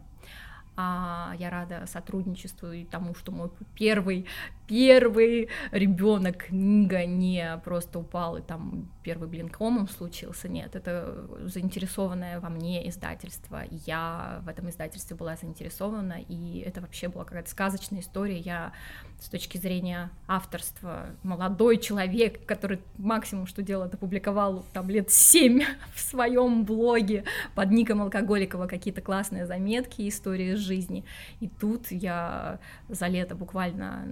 А, 0.76 1.34
я 1.38 1.50
рада 1.50 1.86
сотрудничеству 1.86 2.72
и 2.72 2.84
тому, 2.84 3.14
что 3.14 3.32
мой 3.32 3.50
первый, 3.76 4.26
первый 4.74 5.50
ребенок 5.70 6.46
книга 6.48 7.06
не 7.06 7.62
просто 7.64 8.00
упал 8.00 8.38
и 8.38 8.42
там 8.42 8.90
первый 9.04 9.28
блин 9.28 9.50
комом 9.50 9.88
случился, 9.88 10.48
нет, 10.48 10.76
это 10.76 11.28
заинтересованное 11.42 12.40
во 12.40 12.50
мне 12.50 12.90
издательство, 12.90 13.62
я 13.86 14.42
в 14.44 14.48
этом 14.48 14.70
издательстве 14.70 15.16
была 15.16 15.36
заинтересована, 15.36 16.18
и 16.28 16.64
это 16.66 16.82
вообще 16.82 17.08
была 17.08 17.24
какая-то 17.24 17.52
сказочная 17.52 18.00
история, 18.00 18.40
я 18.40 18.74
с 19.20 19.30
точки 19.30 19.58
зрения 19.58 20.10
авторства 20.28 21.06
молодой 21.22 21.78
человек, 21.78 22.46
который 22.46 22.80
максимум 22.98 23.46
что 23.46 23.62
делал, 23.62 23.86
это 23.86 23.98
публиковал 23.98 24.66
там 24.74 24.90
лет 24.90 25.12
семь 25.12 25.62
в 25.94 26.00
своем 26.00 26.66
блоге 26.66 27.26
под 27.54 27.70
ником 27.72 28.02
Алкоголикова 28.02 28.68
какие-то 28.68 29.02
классные 29.02 29.46
заметки, 29.46 30.08
истории 30.08 30.54
из 30.54 30.60
жизни, 30.60 31.06
и 31.42 31.48
тут 31.48 31.92
я 31.92 32.60
за 32.90 33.08
лето 33.08 33.36
буквально 33.36 34.04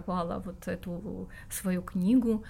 накропала 0.00 0.42
вот 0.44 0.68
эту 0.68 1.28
свою 1.50 1.82
книгу 1.82 2.44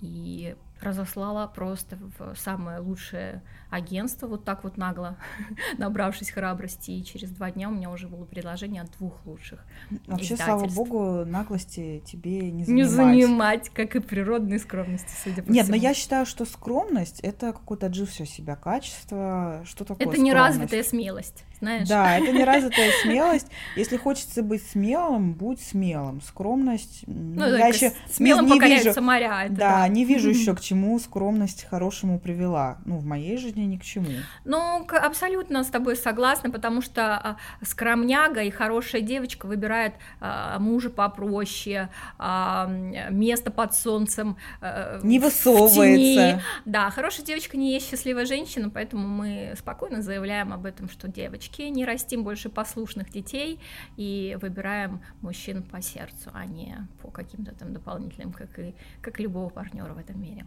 и 0.00 0.56
разослала 0.80 1.46
просто 1.46 1.96
в 2.18 2.34
самое 2.34 2.80
лучшее 2.80 3.40
агентство, 3.70 4.26
вот 4.26 4.44
так 4.44 4.64
вот 4.64 4.76
нагло, 4.76 5.16
набравшись 5.78 6.32
храбрости, 6.32 6.90
и 6.90 7.04
через 7.04 7.30
два 7.30 7.52
дня 7.52 7.68
у 7.68 7.72
меня 7.72 7.90
уже 7.90 8.08
было 8.08 8.24
предложение 8.24 8.82
от 8.82 8.90
двух 8.98 9.24
лучших 9.24 9.64
Вообще, 10.08 10.36
слава 10.36 10.66
богу, 10.66 11.24
наглости 11.24 12.02
тебе 12.04 12.50
не 12.50 12.64
Не 12.64 12.82
занимать. 12.82 12.94
занимать, 12.94 13.68
как 13.68 13.94
и 13.94 14.00
природной 14.00 14.58
скромности, 14.58 15.12
судя 15.22 15.44
по 15.44 15.52
Нет, 15.52 15.68
но 15.68 15.74
всему. 15.74 15.86
я 15.88 15.94
считаю, 15.94 16.26
что 16.26 16.44
скромность 16.44 17.20
это 17.20 17.52
какое-то 17.52 17.86
отжившее 17.86 18.26
себя 18.26 18.56
качество. 18.56 19.62
Что 19.64 19.84
такое 19.84 20.08
Это 20.08 20.20
неразвитая 20.20 20.82
смелость, 20.82 21.44
знаешь? 21.62 21.88
Да, 21.88 22.18
это 22.18 22.32
неразвитая 22.32 22.90
смелость. 23.02 23.46
Если 23.76 23.96
хочется 23.96 24.42
быть 24.42 24.66
смелым, 24.66 25.32
будь 25.32 25.60
смелым. 25.60 26.20
Скромность. 26.20 27.04
Ну, 27.06 27.46
я 27.46 27.68
еще 27.68 27.92
смелым 28.10 28.46
не 28.46 28.52
покоряются 28.52 28.88
вижу. 28.90 29.02
моря. 29.02 29.44
это 29.46 29.54
Да, 29.54 29.88
не 29.88 30.04
вижу 30.04 30.28
еще 30.28 30.54
к 30.56 30.60
чему 30.60 30.98
скромность 30.98 31.66
хорошему 31.68 32.18
привела. 32.18 32.78
Ну, 32.84 32.98
в 32.98 33.04
моей 33.04 33.36
жизни 33.36 33.62
ни 33.62 33.76
к 33.76 33.82
чему. 33.82 34.08
Ну, 34.44 34.86
абсолютно 34.88 35.62
с 35.62 35.68
тобой 35.68 35.96
согласна, 35.96 36.50
потому 36.50 36.82
что 36.82 37.16
а, 37.16 37.36
скромняга 37.64 38.42
и 38.42 38.50
хорошая 38.50 39.02
девочка 39.02 39.46
выбирает 39.46 39.94
а, 40.20 40.58
мужа 40.58 40.90
попроще, 40.90 41.90
а, 42.18 42.66
место 43.10 43.50
под 43.52 43.74
солнцем, 43.74 44.36
а, 44.60 45.00
Не 45.02 45.20
высовывается. 45.20 46.42
Да, 46.64 46.90
хорошая 46.90 47.24
девочка 47.24 47.56
не 47.56 47.72
есть 47.72 47.88
счастливая 47.88 48.26
женщина, 48.26 48.68
поэтому 48.68 49.06
мы 49.06 49.54
спокойно 49.56 50.02
заявляем 50.02 50.52
об 50.52 50.66
этом, 50.66 50.88
что 50.88 51.06
девочки 51.06 51.51
не 51.60 51.84
растим 51.84 52.24
больше 52.24 52.48
послушных 52.48 53.10
детей 53.10 53.58
и 53.96 54.38
выбираем 54.40 55.00
мужчин 55.20 55.62
по 55.62 55.80
сердцу, 55.82 56.30
а 56.32 56.46
не 56.46 56.76
по 57.02 57.10
каким-то 57.10 57.54
там 57.54 57.72
дополнительным, 57.72 58.32
как 58.32 58.58
и 58.58 58.74
как 59.00 59.20
любого 59.20 59.48
партнера 59.48 59.92
в 59.94 59.98
этом 59.98 60.20
мире. 60.20 60.46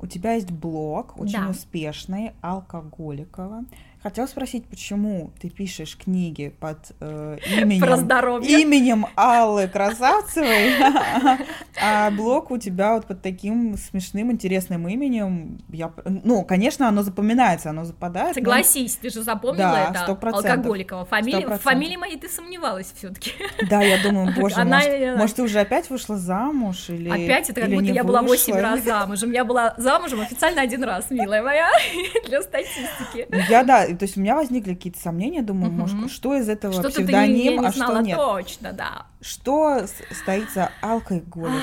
У 0.00 0.06
тебя 0.06 0.34
есть 0.34 0.50
блог, 0.50 1.18
очень 1.18 1.38
Да. 1.40 1.48
успешный, 1.48 2.32
Алкоголикова. 2.40 3.64
Хотела 4.02 4.26
спросить, 4.26 4.64
почему 4.66 5.32
ты 5.40 5.50
пишешь 5.50 5.96
книги 5.96 6.54
под 6.60 6.78
э, 7.00 7.38
именем, 7.60 7.80
Про 7.80 7.96
здоровье. 7.96 8.60
именем 8.60 9.06
Аллы 9.16 9.66
Красавцевой, 9.66 10.70
а 11.82 12.10
блог 12.12 12.52
у 12.52 12.58
тебя 12.58 12.94
вот 12.94 13.06
под 13.06 13.22
таким 13.22 13.76
смешным, 13.76 14.30
интересным 14.30 14.86
именем. 14.86 15.58
Я, 15.70 15.92
ну, 16.04 16.44
конечно, 16.44 16.86
оно 16.86 17.02
запоминается, 17.02 17.70
оно 17.70 17.84
западает. 17.84 18.36
Согласись, 18.36 18.96
ты 18.96 19.10
же 19.10 19.22
запомнила 19.22 19.90
это. 19.90 20.04
Алкоголикова. 20.04 21.04
Фамилия, 21.04 21.58
фамилии 21.58 21.96
моей 21.96 22.18
ты 22.18 22.28
сомневалась 22.28 22.92
все-таки. 22.96 23.32
Да, 23.68 23.82
я 23.82 24.00
думаю, 24.00 24.32
боже, 24.38 24.64
может, 24.64 25.16
может, 25.16 25.36
ты 25.36 25.42
уже 25.42 25.58
опять 25.58 25.90
вышла 25.90 26.16
замуж 26.16 26.88
или 26.90 27.08
Опять 27.08 27.50
это 27.50 27.62
как 27.62 27.70
будто 27.70 27.92
я 27.92 28.04
была 28.04 28.22
8 28.22 28.52
вышла? 28.52 28.62
раз 28.62 28.84
замужем. 28.84 29.32
Я 29.32 29.44
была 29.44 29.74
замужем 29.76 30.20
официально 30.20 30.62
один 30.62 30.84
раз, 30.84 31.10
милая 31.10 31.42
моя, 31.42 31.68
для 32.26 32.42
статистики. 32.42 33.26
Я, 33.50 33.64
да, 33.64 33.87
то 33.94 34.04
есть 34.04 34.16
у 34.16 34.20
меня 34.20 34.34
возникли 34.36 34.74
какие-то 34.74 35.00
сомнения, 35.00 35.42
думаю, 35.42 35.70
Мгм. 35.70 35.80
может, 35.80 36.10
что 36.10 36.34
из 36.34 36.48
этого 36.48 36.72
Что-то 36.74 36.96
ты 36.96 37.02
не, 37.02 37.06
псевдоним, 37.06 37.60
не 37.60 37.66
а 37.66 37.72
что 37.72 38.00
нет. 38.00 38.16
точно, 38.16 38.72
да. 38.72 39.06
Что 39.20 39.86
стоит 40.10 40.50
за 40.50 40.70
алкоголикой? 40.80 41.62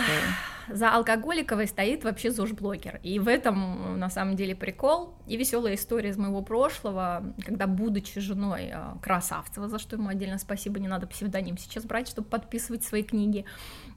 За 0.68 0.92
алкоголиковой 0.96 1.68
стоит 1.68 2.04
вообще 2.04 2.32
ЗОЖ-блогер. 2.32 3.00
И 3.04 3.20
в 3.20 3.28
этом, 3.28 4.00
на 4.00 4.10
самом 4.10 4.36
деле, 4.36 4.56
прикол. 4.56 5.14
И 5.28 5.38
веселая 5.38 5.76
история 5.76 6.10
из 6.10 6.18
моего 6.18 6.42
прошлого, 6.42 7.36
когда, 7.46 7.68
будучи 7.68 8.20
женой 8.20 8.72
э, 8.74 8.94
Красавцева, 9.00 9.70
за 9.70 9.78
что 9.78 9.96
ему 9.96 10.10
отдельно 10.10 10.40
спасибо, 10.40 10.80
не 10.80 10.88
надо 10.88 11.06
псевдоним 11.06 11.60
сейчас 11.60 11.84
брать, 11.86 12.08
чтобы 12.08 12.28
подписывать 12.28 12.84
свои 12.84 13.04
книги, 13.04 13.46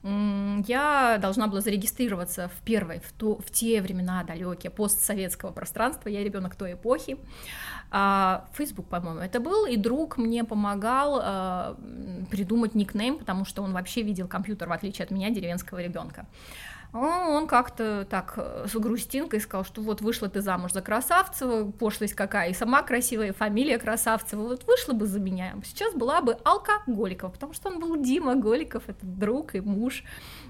я 0.03 1.17
должна 1.19 1.47
была 1.47 1.61
зарегистрироваться 1.61 2.49
в 2.49 2.61
первой, 2.63 2.99
в, 2.99 3.11
то, 3.13 3.37
в 3.39 3.51
те 3.51 3.81
времена 3.81 4.23
далекие 4.23 4.69
постсоветского 4.69 5.51
пространства, 5.51 6.07
я 6.09 6.23
ребенок 6.23 6.55
той 6.55 6.73
эпохи. 6.73 7.17
А, 7.91 8.45
Facebook, 8.53 8.87
по-моему, 8.87 9.19
это 9.19 9.39
был, 9.39 9.65
и 9.65 9.75
друг 9.75 10.17
мне 10.17 10.43
помогал 10.43 11.21
м, 11.21 12.27
придумать 12.29 12.75
никнейм, 12.75 13.17
потому 13.17 13.45
что 13.45 13.63
он 13.63 13.73
вообще 13.73 14.03
видел 14.03 14.27
компьютер, 14.27 14.69
в 14.69 14.71
отличие 14.71 15.05
от 15.05 15.11
меня, 15.11 15.29
деревенского 15.29 15.81
ребенка. 15.81 16.27
Он 16.91 17.45
как-то 17.45 18.07
так 18.09 18.33
э, 18.37 18.65
с 18.67 18.73
грустинкой 18.75 19.39
сказал, 19.41 19.63
что 19.63 19.81
вот 19.81 20.01
вышла 20.01 20.27
ты 20.27 20.41
замуж 20.41 20.73
за 20.73 20.81
Красавцева, 20.81 21.69
пошлость 21.69 22.15
какая, 22.15 22.49
и 22.49 22.53
сама 22.53 22.81
красивая, 22.81 23.27
и 23.27 23.31
фамилия 23.31 23.77
Красавцева, 23.77 24.41
вот 24.41 24.63
вышла 24.65 24.93
бы 24.93 25.05
за 25.05 25.19
меня, 25.19 25.53
сейчас 25.63 25.93
была 25.93 26.21
бы 26.21 26.37
Алкоголикова, 26.43 27.29
потому 27.29 27.53
что 27.53 27.69
он 27.69 27.79
был 27.79 27.95
Дима 28.01 28.35
Голиков, 28.35 28.83
это 28.87 29.05
друг 29.05 29.53
и 29.53 29.61
муж 29.61 30.03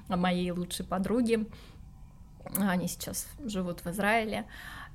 моей 0.08 0.52
лучшей 0.52 0.86
подруги, 0.86 1.45
они 2.58 2.88
сейчас 2.88 3.28
живут 3.46 3.82
в 3.82 3.88
Израиле, 3.88 4.46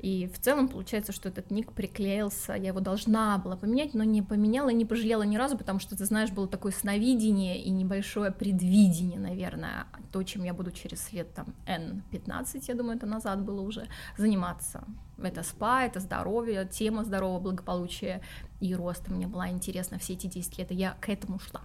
и 0.01 0.27
в 0.27 0.39
целом 0.41 0.69
получается, 0.69 1.13
что 1.13 1.29
этот 1.29 1.51
ник 1.51 1.73
приклеился, 1.73 2.55
я 2.55 2.69
его 2.69 2.81
должна 2.81 3.39
была 3.39 3.57
поменять, 3.57 3.95
но 3.95 4.05
не 4.05 4.23
поменяла, 4.23 4.71
не 4.71 4.85
пожалела 4.85 5.23
ни 5.23 5.37
разу, 5.37 5.57
потому 5.57 5.79
что, 5.79 5.97
ты 5.97 6.05
знаешь, 6.05 6.31
было 6.31 6.49
такое 6.49 6.73
сновидение 6.73 7.63
и 7.63 7.71
небольшое 7.71 8.31
предвидение, 8.31 9.19
наверное, 9.19 9.87
то, 10.13 10.23
чем 10.23 10.45
я 10.45 10.53
буду 10.53 10.73
через 10.73 11.13
лет 11.13 11.33
там 11.33 11.47
N15, 11.67 12.65
я 12.67 12.75
думаю, 12.75 12.97
это 12.97 13.07
назад 13.07 13.43
было 13.43 13.61
уже, 13.61 13.89
заниматься. 14.19 14.85
Это 15.17 15.43
спа, 15.43 15.85
это 15.85 16.01
здоровье, 16.01 16.69
тема 16.71 17.05
здорового 17.05 17.41
благополучия 17.41 18.21
и 18.61 18.75
роста 18.75 19.13
мне 19.13 19.27
была 19.27 19.49
интересна 19.49 19.99
все 19.99 20.15
эти 20.15 20.27
10 20.27 20.59
лет, 20.59 20.73
и 20.73 20.75
я 20.75 20.97
к 21.01 21.09
этому 21.09 21.39
шла. 21.39 21.61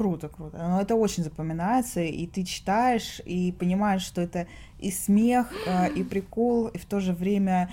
Круто, 0.00 0.30
круто. 0.30 0.56
Но 0.56 0.80
это 0.80 0.94
очень 0.94 1.22
запоминается, 1.22 2.00
и 2.00 2.26
ты 2.26 2.42
читаешь, 2.42 3.20
и 3.26 3.52
понимаешь, 3.52 4.00
что 4.00 4.22
это 4.22 4.46
и 4.78 4.90
смех, 4.90 5.52
э, 5.66 5.92
и 5.92 6.02
прикол, 6.02 6.68
и 6.68 6.78
в 6.78 6.86
то 6.86 7.00
же 7.00 7.12
время 7.12 7.70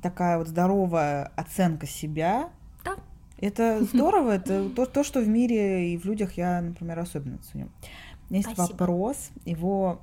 такая 0.00 0.38
вот 0.38 0.48
здоровая 0.48 1.30
оценка 1.36 1.86
себя. 1.86 2.48
Да. 2.82 2.94
Это 3.36 3.84
здорово, 3.92 4.36
это 4.36 4.70
то, 4.70 4.86
то, 4.86 5.04
что 5.04 5.20
в 5.20 5.28
мире 5.28 5.92
и 5.92 5.98
в 5.98 6.06
людях 6.06 6.38
я, 6.38 6.62
например, 6.62 6.98
особенно 6.98 7.36
ценю. 7.52 7.68
Есть 8.30 8.50
Спасибо. 8.50 8.78
вопрос, 8.78 9.28
его 9.44 10.00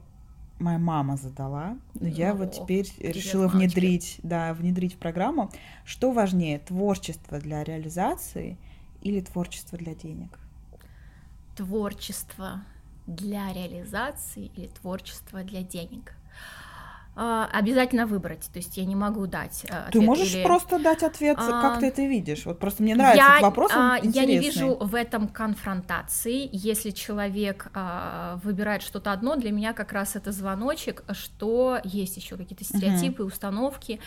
моя 0.60 0.78
мама 0.78 1.18
задала, 1.18 1.76
но 1.96 2.08
я 2.08 2.36
вот 2.36 2.52
теперь 2.52 2.88
привет, 2.96 3.16
решила 3.16 3.48
мамочка. 3.48 3.58
внедрить, 3.58 4.20
да, 4.22 4.54
внедрить 4.54 4.94
в 4.94 4.98
программу. 4.98 5.50
Что 5.86 6.12
важнее, 6.12 6.60
творчество 6.60 7.40
для 7.40 7.64
реализации 7.64 8.60
или 9.02 9.22
творчество 9.22 9.76
для 9.76 9.96
денег? 9.96 10.38
Творчество 11.58 12.64
для 13.08 13.52
реализации 13.52 14.52
или 14.56 14.68
творчество 14.68 15.42
для 15.44 15.64
денег? 15.64 16.14
А, 17.20 17.50
Обязательно 17.52 18.06
выбрать, 18.06 18.48
то 18.54 18.60
есть 18.60 18.78
я 18.78 18.86
не 18.86 18.96
могу 18.96 19.26
дать 19.26 19.64
э, 19.66 19.68
Ты 19.70 19.74
ответ 19.88 20.04
можешь 20.04 20.36
или- 20.36 20.44
просто 20.44 20.78
дать 20.78 21.02
ответ, 21.02 21.36
А, 21.40 21.62
как 21.64 21.80
ты 21.80 21.88
это 21.88 22.04
видишь? 22.04 22.46
Вот 22.46 22.60
просто 22.60 22.84
мне 22.84 22.94
нравится 22.96 23.26
я, 23.26 23.30
этот 23.32 23.42
вопрос, 23.42 23.72
а, 23.74 23.98
я 24.04 24.26
не 24.26 24.38
вижу 24.38 24.76
в 24.80 24.94
этом 24.94 25.28
конфронтации. 25.28 26.48
Если 26.52 26.92
человек 26.92 27.70
а, 27.74 28.40
выбирает 28.44 28.84
что-то 28.84 29.12
одно, 29.12 29.36
для 29.36 29.52
меня 29.52 29.74
как 29.74 29.94
раз 29.94 30.16
это 30.16 30.32
звоночек, 30.32 31.04
что 31.12 31.80
есть 31.84 32.18
еще 32.18 32.38
какие-то 32.38 32.64
стереотипы, 32.64 33.24
установки 33.24 34.00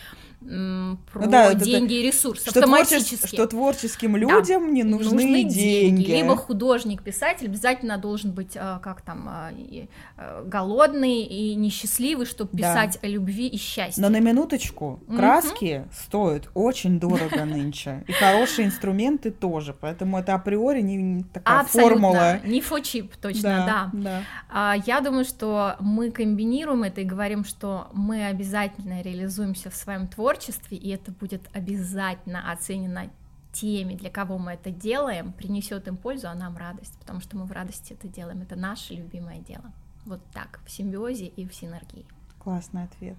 м, 0.43 0.99
про 1.13 1.25
Ну 1.25 1.31
да, 1.31 1.53
это- 1.53 1.65
деньги 1.65 1.95
и 1.95 2.03
ресурсы 2.07 2.49
Что, 2.49 2.61
автоматически. 2.61 3.27
что 3.35 3.47
творческим 3.47 4.17
людям 4.17 4.73
не 4.73 4.85
нужны, 4.85 5.11
Нужны 5.11 5.45
деньги. 5.45 6.11
Либо 6.13 6.37
художник, 6.37 7.03
писатель 7.03 7.47
обязательно 7.47 7.99
должен 7.99 8.31
быть, 8.33 8.57
а, 8.57 8.79
как 8.79 9.03
там, 9.03 9.27
а, 9.29 9.51
и, 9.53 9.89
а, 10.17 10.43
голодный 10.45 11.23
и 11.23 11.55
несчастливый, 11.57 12.25
чтобы 12.25 12.51
Да. 12.53 12.59
писать 12.73 13.00
о 13.03 13.07
любви 13.07 13.49
и 13.49 13.57
счастье. 13.57 14.03
Но 14.03 14.09
на 14.09 14.21
минуточку, 14.21 15.01
краски 15.09 15.87
стоят 15.93 16.49
очень 16.55 17.01
дорого 17.01 17.45
нынче. 17.45 18.05
И 18.07 18.13
хорошие 18.13 18.67
инструменты 18.67 19.31
тоже. 19.31 19.75
Поэтому 19.79 20.19
это 20.19 20.35
априори 20.35 20.81
не 20.81 21.25
такая 21.25 21.61
Абсолютно. 21.61 21.91
формула. 21.91 22.41
Не 22.45 22.61
фочип, 22.61 23.17
точно, 23.17 23.43
да. 23.43 23.91
да. 23.93 24.23
А, 24.49 24.77
Я 24.87 25.01
думаю, 25.01 25.25
что 25.25 25.77
мы 25.81 26.11
комбинируем 26.11 26.83
это 26.83 27.01
и 27.01 27.05
говорим, 27.05 27.45
что 27.45 27.89
мы 27.93 28.27
обязательно 28.27 29.03
реализуемся 29.03 29.71
в 29.71 29.77
своем 29.77 30.09
творчестве, 30.09 30.77
и 30.77 30.91
это 30.91 31.13
будет 31.13 31.43
обязательно 31.53 32.51
оценено 32.53 33.11
теми, 33.53 33.95
для 33.95 34.11
кого 34.11 34.39
мы 34.39 34.53
это 34.53 34.71
делаем, 34.71 35.33
принесет 35.33 35.89
им 35.89 35.97
пользу, 35.97 36.29
а 36.29 36.35
нам 36.35 36.57
радость, 36.57 36.97
потому 37.01 37.21
что 37.21 37.37
мы 37.37 37.47
в 37.47 37.53
радости 37.53 37.93
это 37.93 38.09
делаем, 38.09 38.43
это 38.43 38.57
наше 38.57 38.95
любимое 38.95 39.41
дело. 39.41 39.73
Вот 40.07 40.21
так, 40.33 40.61
в 40.65 40.71
симбиозе 40.71 41.27
и 41.27 41.47
в 41.47 41.55
синергии. 41.55 42.07
Классный 42.43 42.85
ответ. 42.85 43.17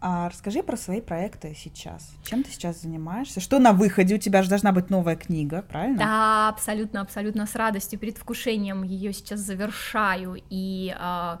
А 0.00 0.28
расскажи 0.28 0.62
про 0.62 0.76
свои 0.76 1.00
проекты 1.00 1.54
сейчас. 1.56 2.12
Чем 2.22 2.44
ты 2.44 2.50
сейчас 2.50 2.82
занимаешься? 2.82 3.40
Что 3.40 3.58
на 3.58 3.72
выходе? 3.72 4.14
У 4.14 4.18
тебя 4.18 4.42
же 4.42 4.48
должна 4.48 4.70
быть 4.70 4.90
новая 4.90 5.16
книга, 5.16 5.62
правильно? 5.62 5.98
Да, 5.98 6.48
абсолютно, 6.48 7.00
абсолютно 7.00 7.46
с 7.46 7.56
радостью, 7.56 7.98
предвкушением 7.98 8.84
ее 8.84 9.12
сейчас 9.12 9.40
завершаю 9.40 10.40
и 10.50 10.94
а, 10.96 11.40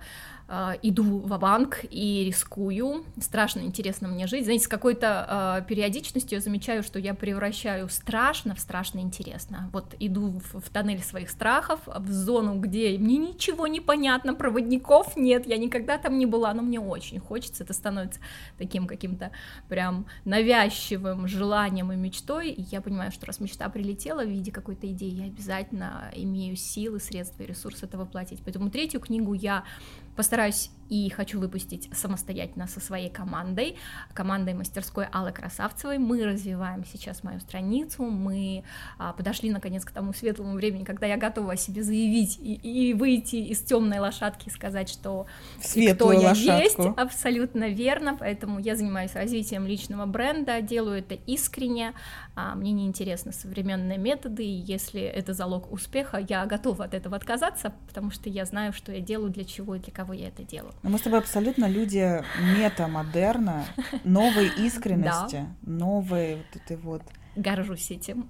иду 0.82 1.18
в 1.18 1.38
банк 1.38 1.84
и 1.90 2.24
рискую. 2.24 3.04
Страшно 3.20 3.60
интересно 3.60 4.08
мне 4.08 4.26
жить. 4.26 4.44
Знаете, 4.44 4.64
с 4.64 4.68
какой-то 4.68 5.26
а, 5.28 5.60
периодичностью 5.60 6.38
я 6.38 6.40
замечаю, 6.40 6.82
что 6.82 6.98
я 6.98 7.12
превращаю 7.12 7.88
страшно 7.90 8.54
в 8.54 8.60
страшно 8.60 9.00
интересно. 9.00 9.68
Вот 9.72 9.94
иду 9.98 10.40
в, 10.40 10.60
в 10.60 10.70
тоннель 10.70 11.02
своих 11.02 11.28
страхов, 11.28 11.80
в 11.86 12.10
зону, 12.10 12.58
где 12.58 12.96
мне 12.96 13.18
ничего 13.18 13.66
не 13.66 13.80
понятно, 13.80 14.34
проводников 14.34 15.16
нет, 15.16 15.46
я 15.46 15.58
никогда 15.58 15.98
там 15.98 16.18
не 16.18 16.24
была, 16.24 16.54
но 16.54 16.62
мне 16.62 16.80
очень 16.80 17.20
хочется, 17.20 17.64
это 17.64 17.74
становится 17.74 18.20
таким 18.56 18.86
каким-то 18.86 19.32
прям 19.68 20.06
навязчивым 20.24 21.28
желанием 21.28 21.92
и 21.92 21.96
мечтой, 21.96 22.50
и 22.50 22.62
я 22.62 22.80
понимаю, 22.80 23.12
что 23.12 23.26
раз 23.26 23.40
мечта 23.40 23.68
прилетела 23.68 24.24
в 24.24 24.28
виде 24.28 24.50
какой-то 24.50 24.90
идеи, 24.92 25.10
я 25.10 25.24
обязательно 25.26 26.10
имею 26.14 26.56
силы, 26.56 27.00
средства 27.00 27.42
и 27.42 27.46
ресурсы 27.46 27.84
это 27.84 27.98
воплотить. 27.98 28.40
Поэтому 28.44 28.70
третью 28.70 29.00
книгу 29.00 29.34
я 29.34 29.64
постараюсь 30.18 30.70
и 30.88 31.08
хочу 31.10 31.38
выпустить 31.38 31.88
самостоятельно 31.92 32.66
со 32.66 32.80
своей 32.80 33.10
командой, 33.10 33.76
командой 34.14 34.54
мастерской 34.54 35.06
Аллы 35.12 35.32
Красавцевой. 35.32 35.98
Мы 35.98 36.24
развиваем 36.24 36.84
сейчас 36.84 37.22
мою 37.22 37.40
страницу, 37.40 38.04
мы 38.04 38.64
а, 38.98 39.12
подошли 39.12 39.50
наконец 39.50 39.84
к 39.84 39.90
тому 39.90 40.12
светлому 40.12 40.54
времени, 40.54 40.84
когда 40.84 41.06
я 41.06 41.16
готова 41.16 41.52
о 41.52 41.56
себе 41.56 41.82
заявить 41.82 42.38
и, 42.38 42.54
и 42.54 42.94
выйти 42.94 43.36
из 43.36 43.62
темной 43.62 43.98
лошадки 43.98 44.48
и 44.48 44.50
сказать, 44.50 44.88
что 44.88 45.26
и 45.56 45.60
кто 45.60 45.68
светлую 45.68 46.20
я 46.20 46.28
лошадку. 46.28 46.82
есть, 46.82 46.98
абсолютно 46.98 47.68
верно, 47.68 48.16
поэтому 48.18 48.58
я 48.58 48.76
занимаюсь 48.76 49.14
развитием 49.14 49.66
личного 49.66 50.06
бренда, 50.06 50.60
делаю 50.62 50.98
это 50.98 51.14
искренне, 51.14 51.94
а, 52.34 52.54
мне 52.54 52.72
не 52.72 52.86
интересны 52.86 53.32
современные 53.32 53.98
методы, 53.98 54.44
и 54.44 54.50
если 54.50 55.02
это 55.02 55.34
залог 55.34 55.72
успеха, 55.72 56.24
я 56.28 56.46
готова 56.46 56.84
от 56.84 56.94
этого 56.94 57.16
отказаться, 57.16 57.72
потому 57.86 58.10
что 58.10 58.28
я 58.28 58.44
знаю, 58.44 58.72
что 58.72 58.92
я 58.92 59.00
делаю, 59.00 59.30
для 59.30 59.44
чего 59.44 59.74
и 59.74 59.78
для 59.78 59.92
кого 59.92 60.12
я 60.12 60.28
это 60.28 60.42
делаю. 60.42 60.74
Но 60.82 60.90
мы 60.90 60.98
с 60.98 61.02
тобой 61.02 61.18
абсолютно 61.18 61.66
люди 61.66 62.22
мета-модерна, 62.56 63.64
новой 64.04 64.48
искренности, 64.58 65.46
новой 65.62 66.36
вот 66.36 66.62
этой 66.62 66.76
вот, 66.76 67.02
Горжусь 67.38 67.90
этим. 67.90 68.28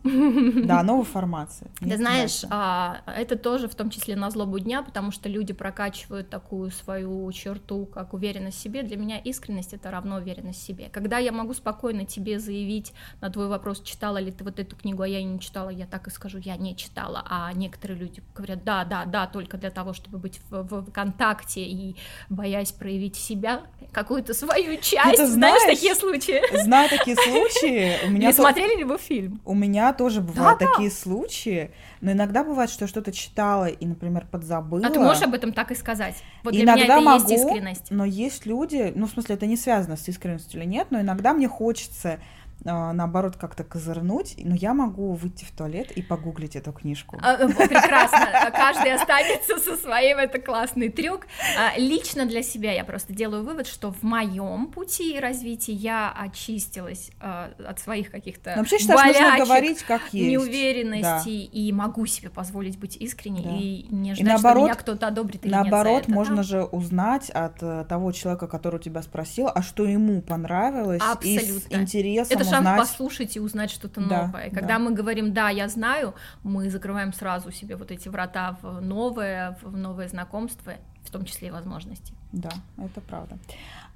да, 0.67 0.83
новой 0.85 1.05
формации. 1.05 1.71
Ты 1.81 1.97
знаешь, 1.97 2.45
а, 2.51 3.01
это 3.07 3.37
тоже 3.37 3.69
в 3.69 3.75
том 3.75 3.91
числе 3.91 4.17
на 4.17 4.31
злобу 4.31 4.59
дня, 4.59 4.83
потому 4.83 5.11
что 5.11 5.29
люди 5.29 5.53
прокачивают 5.53 6.31
такую 6.31 6.71
свою 6.71 7.31
черту, 7.33 7.87
как 7.87 8.15
уверенность 8.15 8.59
в 8.59 8.61
себе. 8.61 8.83
Для 8.83 8.97
меня 8.97 9.19
искренность 9.19 9.75
это 9.75 9.91
равно 9.91 10.17
уверенность 10.17 10.61
в 10.61 10.63
себе. 10.63 10.89
Когда 10.91 11.19
я 11.19 11.33
могу 11.33 11.55
спокойно 11.55 12.05
тебе 12.05 12.39
заявить 12.39 12.93
на 13.21 13.31
твой 13.31 13.49
вопрос, 13.49 13.83
читала 13.83 14.19
ли 14.19 14.31
ты 14.31 14.45
вот 14.45 14.59
эту 14.61 14.77
книгу, 14.77 15.03
а 15.03 15.09
я 15.09 15.23
не 15.23 15.41
читала, 15.41 15.71
я 15.71 15.87
так 15.87 16.07
и 16.07 16.11
скажу, 16.11 16.39
я 16.39 16.57
не 16.57 16.77
читала. 16.77 17.25
А 17.29 17.53
некоторые 17.53 17.99
люди 17.99 18.23
говорят, 18.35 18.65
да, 18.65 18.85
да, 18.85 19.05
да, 19.05 19.27
только 19.27 19.57
для 19.57 19.71
того, 19.71 19.93
чтобы 19.93 20.19
быть 20.19 20.41
в, 20.51 20.63
в 20.63 20.93
контакте 20.93 21.63
и 21.63 21.97
боясь 22.29 22.73
проявить 22.73 23.17
себя, 23.17 23.63
какую-то 23.93 24.35
свою 24.35 24.77
часть. 24.81 25.17
ты 25.17 25.27
знаешь, 25.27 25.59
знаешь, 25.59 25.79
такие 25.79 25.95
случаи? 25.95 26.63
Знаю 26.63 26.89
такие 26.89 27.17
случаи. 27.17 28.07
У 28.07 28.11
меня 28.11 28.29
Не 28.29 28.33
смотрели 28.33 28.79
ли 28.79 28.85
вы 28.85 28.98
фильм? 28.99 29.41
У 29.45 29.55
меня 29.55 29.93
тоже 29.93 30.21
бывают 30.21 30.59
Да-да. 30.59 30.73
такие 30.73 30.91
случаи, 30.91 31.71
но 32.01 32.13
иногда 32.13 32.45
бывает, 32.45 32.71
что 32.71 32.87
что-то 32.87 33.13
читала 33.13 33.67
и, 33.67 33.87
например, 33.87 34.27
подзабыла. 34.31 34.87
А 34.87 34.91
ты 34.91 35.01
можешь 35.01 35.23
об 35.23 35.35
этом 35.35 35.53
так 35.53 35.71
и 35.71 35.75
сказать? 35.75 36.17
Вот 36.43 36.53
для 36.53 36.65
иногда 36.65 36.85
меня 36.85 36.95
это 36.95 37.05
могу, 37.05 37.31
есть 37.31 37.45
искренность. 37.45 37.91
но 37.91 38.05
есть 38.05 38.47
люди, 38.47 38.93
ну, 38.95 39.07
в 39.07 39.11
смысле, 39.11 39.37
это 39.37 39.47
не 39.47 39.57
связано 39.57 39.97
с 39.97 40.07
искренностью 40.09 40.61
или 40.61 40.69
нет, 40.69 40.89
но 40.91 41.01
иногда 41.01 41.33
мне 41.33 41.49
хочется 41.49 42.19
наоборот, 42.65 43.37
как-то 43.37 43.65
козырнуть, 43.65 44.35
но 44.39 44.55
я 44.55 44.75
могу 44.75 45.13
выйти 45.15 45.45
в 45.45 45.51
туалет 45.53 45.91
и 45.93 46.03
погуглить 46.03 46.57
эту 46.57 46.73
книжку. 46.73 47.19
А, 47.23 47.35
э, 47.35 47.49
Прекрасно. 47.49 48.51
Каждый 48.53 48.93
останется 48.95 49.59
со 49.59 49.77
своим, 49.77 50.19
это 50.19 50.39
классный 50.41 50.89
трюк. 50.89 51.27
А, 51.59 51.79
Лично 51.79 52.27
для 52.27 52.43
себя 52.43 52.73
я 52.73 52.85
просто 52.85 53.13
делаю 53.13 53.45
вывод, 53.45 53.67
что 53.67 53.93
в 53.93 54.03
моем 54.03 54.67
пути 54.67 55.19
развития 55.21 55.73
я 55.73 56.13
очистилась 56.17 57.11
а, 57.21 57.51
от 57.67 57.79
своих 57.79 58.11
каких-то 58.11 58.55
вообще 58.57 58.77
нужно 58.77 58.95
болячек, 58.97 59.45
говорить 59.47 59.83
как 59.85 60.03
есть. 60.13 60.29
неуверенности 60.31 61.29
и 61.31 61.73
могу 61.73 62.07
себе 62.07 62.31
позволить 62.31 62.79
быть 62.79 62.97
искренней 62.97 63.43
Да. 63.45 63.51
и 63.57 63.87
не 63.95 64.11
И 64.11 64.15
ждать, 64.15 64.27
наоборот- 64.27 64.59
что 64.59 64.65
меня 64.67 64.75
кто-то 64.75 65.07
одобрит 65.07 65.45
или 65.45 65.53
нет 65.53 65.63
Наоборот, 65.63 66.03
это, 66.03 66.09
да? 66.09 66.15
можно 66.15 66.43
же 66.43 66.65
узнать 66.65 67.31
от 67.31 67.63
э, 67.63 67.85
того 67.89 68.13
человека, 68.13 68.47
который 68.49 68.77
у 68.77 68.79
тебя 68.83 69.03
спросил, 69.03 69.49
а 69.55 69.63
что 69.63 69.85
ему 69.85 70.21
понравилось, 70.23 71.03
и 71.23 71.39
с 71.39 71.43
Абсолютно. 71.43 71.77
интересом 71.77 72.37
Это 72.39 72.48
шанс 72.51 72.59
узнать. 72.67 72.79
послушать 72.79 73.37
и 73.37 73.41
узнать 73.41 73.71
что-то 73.71 74.01
Да, 74.01 74.27
новое. 74.27 74.51
да. 74.51 74.55
Когда 74.61 74.79
мы 74.79 74.93
говорим 74.93 75.33
«да, 75.33 75.49
я 75.51 75.69
знаю», 75.69 76.15
мы 76.43 76.71
закрываем 76.71 77.13
сразу 77.13 77.51
себе 77.53 77.77
вот 77.77 77.91
эти 77.91 78.09
врата 78.09 78.57
в 78.63 78.81
новое, 78.81 79.57
в 79.63 79.77
новое 79.77 80.09
знакомство, 80.09 80.75
в 81.05 81.11
том 81.11 81.25
числе 81.25 81.49
и 81.49 81.51
возможности. 81.51 82.15
Да, 82.33 82.51
это 82.77 83.01
правда. 83.01 83.39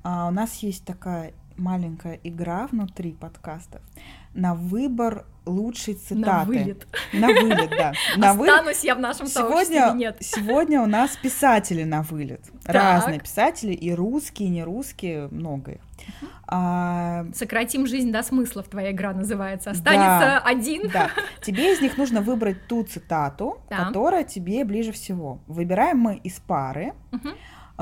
А, 0.02 0.28
у 0.28 0.30
нас 0.30 0.56
есть 0.62 0.84
такая 0.84 1.32
маленькая 1.56 2.18
игра 2.24 2.66
внутри 2.66 3.12
подкаста 3.12 3.80
на 4.34 4.54
выбор 4.54 5.26
лучшей 5.44 5.94
цитаты. 5.94 6.20
На 6.20 6.44
вылет. 6.44 6.86
На 7.12 7.26
вылет, 7.28 7.70
да. 7.70 7.92
На. 8.16 8.30
Останусь 8.30 8.84
я 8.84 8.94
в 8.94 9.00
нашем 9.00 9.26
или 9.26 9.32
Сегодня, 9.32 9.92
нет? 9.94 10.16
сегодня 10.20 10.80
у 10.80 10.86
нас 10.86 11.16
писатели 11.16 11.82
на 11.82 12.02
вылет. 12.02 12.44
Так. 12.64 12.74
Разные 12.76 13.18
писатели, 13.18 13.72
и 13.72 13.92
русские, 13.92 14.48
и 14.48 14.52
не 14.52 14.62
русские, 14.62 15.26
много 15.32 15.72
их. 15.72 15.80
А, 16.46 17.26
Сократим 17.34 17.86
жизнь 17.86 18.12
до 18.12 18.22
смысла, 18.22 18.62
в 18.62 18.68
твоя 18.68 18.92
игра 18.92 19.12
называется. 19.12 19.70
Останется 19.70 20.20
Да. 20.20 20.42
один. 20.44 20.88
да, 20.90 21.10
тебе 21.40 21.72
из 21.74 21.80
них 21.80 21.96
нужно 21.96 22.20
выбрать 22.20 22.66
ту 22.68 22.84
цитату, 22.84 23.58
Да. 23.70 23.86
которая 23.86 24.22
тебе 24.24 24.64
ближе 24.64 24.92
всего. 24.92 25.40
Выбираем 25.46 25.98
мы 25.98 26.16
из 26.16 26.34
пары. 26.40 26.92
Мгм. 27.10 27.30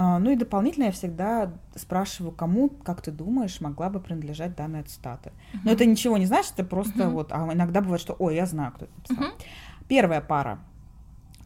А, 0.02 0.18
Ну 0.18 0.30
и 0.30 0.36
дополнительно 0.36 0.84
я 0.84 0.92
всегда 0.92 1.52
спрашиваю, 1.74 2.32
кому, 2.32 2.70
как 2.70 3.02
ты 3.02 3.10
думаешь, 3.10 3.60
могла 3.60 3.90
бы 3.90 4.00
принадлежать 4.00 4.56
данная 4.56 4.82
цитата. 4.82 5.30
Но 5.62 5.70
это 5.72 5.84
ничего 5.84 6.16
не 6.16 6.24
значит, 6.24 6.54
это 6.54 6.64
просто 6.64 7.04
Мгм. 7.04 7.12
вот, 7.12 7.32
а 7.32 7.52
иногда 7.52 7.82
бывает, 7.82 8.00
что, 8.00 8.14
ой, 8.18 8.34
я 8.34 8.46
знаю, 8.46 8.72
кто 8.72 8.86
это 8.86 8.94
написал. 8.96 9.16
Мгм. 9.18 9.32
Первая 9.88 10.22
пара. 10.22 10.58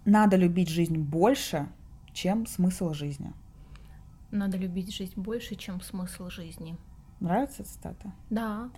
Надо 0.04 0.36
любить 0.36 0.68
жизнь 0.68 0.96
больше, 0.96 1.66
чем 2.12 2.46
смысл 2.46 2.92
жизни. 2.92 3.32
Надо 4.30 4.56
любить 4.56 4.94
жизнь 4.94 5.20
больше, 5.20 5.56
чем 5.56 5.80
смысл 5.80 6.28
жизни. 6.30 6.76
Нравится 7.18 7.64
цитата? 7.64 8.12
Да. 8.30 8.68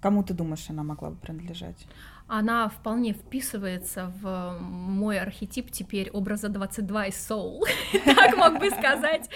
Кому 0.00 0.22
ты 0.22 0.32
думаешь, 0.32 0.68
она 0.70 0.82
могла 0.82 1.10
бы 1.10 1.16
принадлежать? 1.16 1.86
Она 2.26 2.68
вполне 2.68 3.12
вписывается 3.12 4.12
в 4.22 4.56
мой 4.60 5.18
архетип 5.18 5.70
теперь 5.70 6.10
образа 6.10 6.48
22 6.48 7.06
из 7.06 7.30
Soul. 7.30 7.60
Так 8.04 8.36
мог 8.36 8.58
бы 8.60 8.70
сказать. 8.70 9.28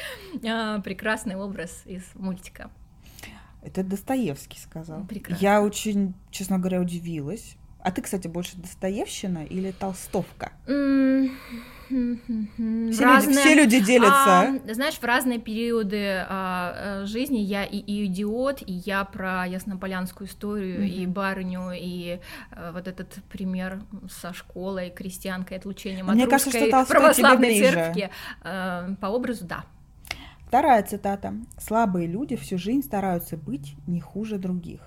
А, 0.49 0.81
прекрасный 0.81 1.37
образ 1.37 1.83
из 1.85 2.03
мультика. 2.15 2.71
Это 3.63 3.83
Достоевский 3.83 4.59
сказал. 4.59 5.05
Прекрасно. 5.05 5.43
Я 5.43 5.63
очень, 5.63 6.15
честно 6.31 6.59
говоря, 6.59 6.81
удивилась. 6.81 7.57
А 7.81 7.91
ты, 7.91 8.01
кстати, 8.01 8.29
больше 8.29 8.57
Достоевщина 8.57 9.45
или 9.45 9.71
Толстовка? 9.73 10.53
Все, 11.87 13.05
разные- 13.05 13.35
люди, 13.35 13.39
все 13.39 13.55
люди 13.55 13.81
делятся. 13.81 14.41
А, 14.41 14.59
знаешь, 14.73 14.95
в 14.95 15.05
разные 15.05 15.39
периоды 15.39 16.25
а, 16.29 17.03
э, 17.03 17.07
жизни 17.07 17.39
я 17.39 17.65
и, 17.65 17.79
и 17.79 18.07
идиот, 18.07 18.63
и 18.67 18.73
я 18.73 19.05
про 19.05 19.47
Яснополянскую 19.47 20.29
историю, 20.29 20.87
и 20.87 21.05
Мгм. 21.05 21.13
барыню, 21.13 21.71
и 21.75 22.19
э, 22.53 22.71
вот 22.73 22.89
этот 22.89 23.13
пример 23.31 23.83
со 24.11 24.33
школой, 24.33 24.91
крестьянкой, 24.91 25.59
отлучением 25.59 26.07
Мне 26.07 26.25
от 26.25 26.31
кажется, 26.31 26.51
что 26.51 26.61
русской 26.61 26.85
тебе 26.85 26.87
православной 26.87 27.59
церкви. 27.61 28.11
Э, 28.43 28.95
по 29.01 29.07
образу, 29.07 29.45
да. 29.47 29.65
Вторая 30.47 30.83
цитата. 30.85 31.35
«Слабые 31.59 32.07
люди 32.07 32.37
всю 32.37 32.59
жизнь 32.59 32.83
стараются 32.83 33.37
быть 33.37 33.75
не 33.87 34.01
хуже 34.01 34.39
других. 34.39 34.81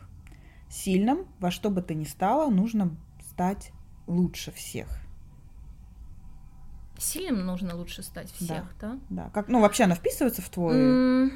Сильным, 0.70 1.26
во 1.40 1.52
что 1.52 1.70
бы 1.70 1.82
то 1.82 1.94
ни 1.94 2.06
стало, 2.06 2.50
нужно 2.50 2.96
стать 3.32 3.72
лучше 4.08 4.52
всех». 4.52 4.88
Сильным 6.98 7.46
нужно 7.46 7.76
лучше 7.76 8.04
стать 8.04 8.32
всех, 8.32 8.64
да? 8.80 8.98
Да, 9.10 9.30
как, 9.34 9.48
ну, 9.48 9.62
вообще 9.62 9.84
она 9.84 9.96
вписывается 9.96 10.42
в 10.42 10.50
твой, 10.50 10.76
М, 10.76 11.32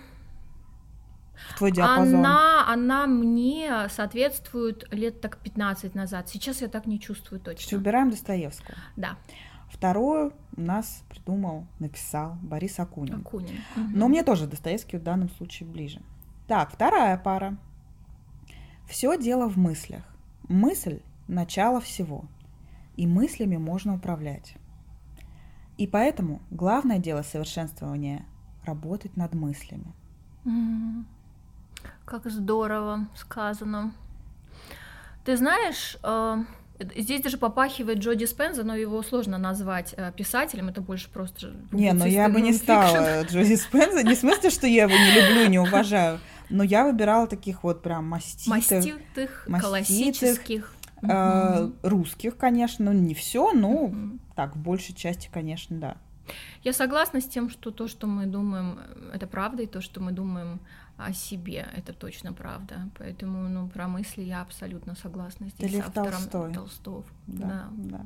в 1.52 1.58
твой 1.58 1.71
диапазон. 1.71 2.15
Она, 2.19 2.67
она 2.67 3.08
мне 3.08 3.88
соответствует 3.89 4.91
лет 4.91 5.21
так 5.21 5.38
15 5.38 5.93
назад. 5.95 6.30
Сейчас 6.30 6.62
я 6.62 6.67
так 6.67 6.88
не 6.88 7.00
чувствую 7.00 7.39
точно. 7.39 7.78
Убираем 7.78 8.10
Достоевскую. 8.10 8.78
Да, 8.95 9.17
Вторую 9.71 10.34
у 10.58 10.62
нас 10.62 11.04
придумал, 11.10 11.65
написал 11.80 12.38
Борис 12.41 12.78
Акунин. 12.80 13.21
Акунин. 13.21 13.62
Но 13.93 14.10
мне 14.10 14.21
тоже 14.21 14.45
Достоевский 14.45 14.97
в 14.97 15.04
данном 15.04 15.30
случае 15.30 15.69
ближе. 15.69 16.02
Так, 16.47 16.71
вторая 16.71 17.17
пара. 17.17 17.58
Все 18.88 19.17
дело 19.17 19.50
в 19.50 19.58
мыслях. 19.58 20.04
Мысль– 20.50 21.00
начало 21.30 21.80
всего. 21.80 22.26
И 22.97 23.08
мыслями 23.08 23.56
можно 23.56 23.95
управлять. 23.95 24.56
И 25.81 25.87
поэтому 25.87 26.43
главное 26.51 26.99
дело 26.99 27.23
совершенствования– 27.23 28.23
работать 28.67 29.17
над 29.17 29.33
мыслями. 29.33 29.95
Как 32.05 32.29
здорово 32.29 33.07
сказано. 33.15 33.91
Ты 35.25 35.35
знаешь, 35.37 35.97
э, 36.03 36.43
здесь 36.97 37.21
даже 37.21 37.39
попахивает 37.39 37.97
Джо 37.97 38.13
Диспенза, 38.13 38.63
но 38.63 38.75
его 38.75 39.01
сложно 39.01 39.39
назвать 39.39 39.95
э, 39.97 40.11
писателем, 40.15 40.69
это 40.69 40.81
больше 40.81 41.09
просто 41.09 41.47
Не, 41.71 41.93
но 41.93 42.01
публицист 42.01 42.15
я 42.15 42.29
бы 42.29 42.41
не 42.41 42.53
стала 42.53 43.23
Джози 43.23 43.55
Спенза. 43.55 44.03
Не 44.03 44.13
в 44.13 44.19
смысле, 44.19 44.51
что 44.51 44.67
я 44.67 44.83
его 44.83 44.93
не 44.93 45.19
люблю, 45.19 45.49
не 45.49 45.57
уважаю. 45.57 46.19
Но 46.51 46.63
я 46.63 46.85
выбирала 46.85 47.25
таких 47.25 47.63
вот 47.63 47.81
прям 47.81 48.05
маститых, 48.05 48.47
Маститых, 48.47 49.45
маститых, 49.47 49.69
классических. 49.69 50.75
Э, 51.01 51.69
русских, 51.83 52.37
конечно, 52.37 52.91
ну 52.91 52.99
не 52.99 53.13
все, 53.13 53.51
но 53.53 53.87
Мгм. 53.87 54.19
так, 54.35 54.55
в 54.55 54.59
большей 54.59 54.95
части, 54.95 55.29
конечно, 55.31 55.77
да. 55.77 55.97
Я 56.63 56.73
согласна 56.73 57.19
с 57.19 57.25
тем, 57.25 57.49
что 57.49 57.71
то, 57.71 57.87
что 57.87 58.07
мы 58.07 58.25
думаем, 58.25 58.79
э, 58.79 59.11
это 59.15 59.27
правда, 59.27 59.63
и 59.63 59.67
то, 59.67 59.81
что 59.81 59.99
мы 60.01 60.11
думаем 60.11 60.59
о 60.97 61.13
себе, 61.13 61.67
это 61.75 61.93
точно 61.93 62.31
правда. 62.31 62.89
Поэтому, 62.97 63.49
ну, 63.49 63.67
про 63.67 63.87
мысли 63.87 64.21
я 64.21 64.41
абсолютно 64.41 64.95
согласна 64.95 65.49
здесь 65.49 65.71
Лев 65.71 65.85
с 65.85 65.87
автором 65.87 66.11
Толстой. 66.29 66.53
Толстов. 66.53 67.05
Да, 67.27 67.47
Да. 67.47 67.67
да. 67.97 68.05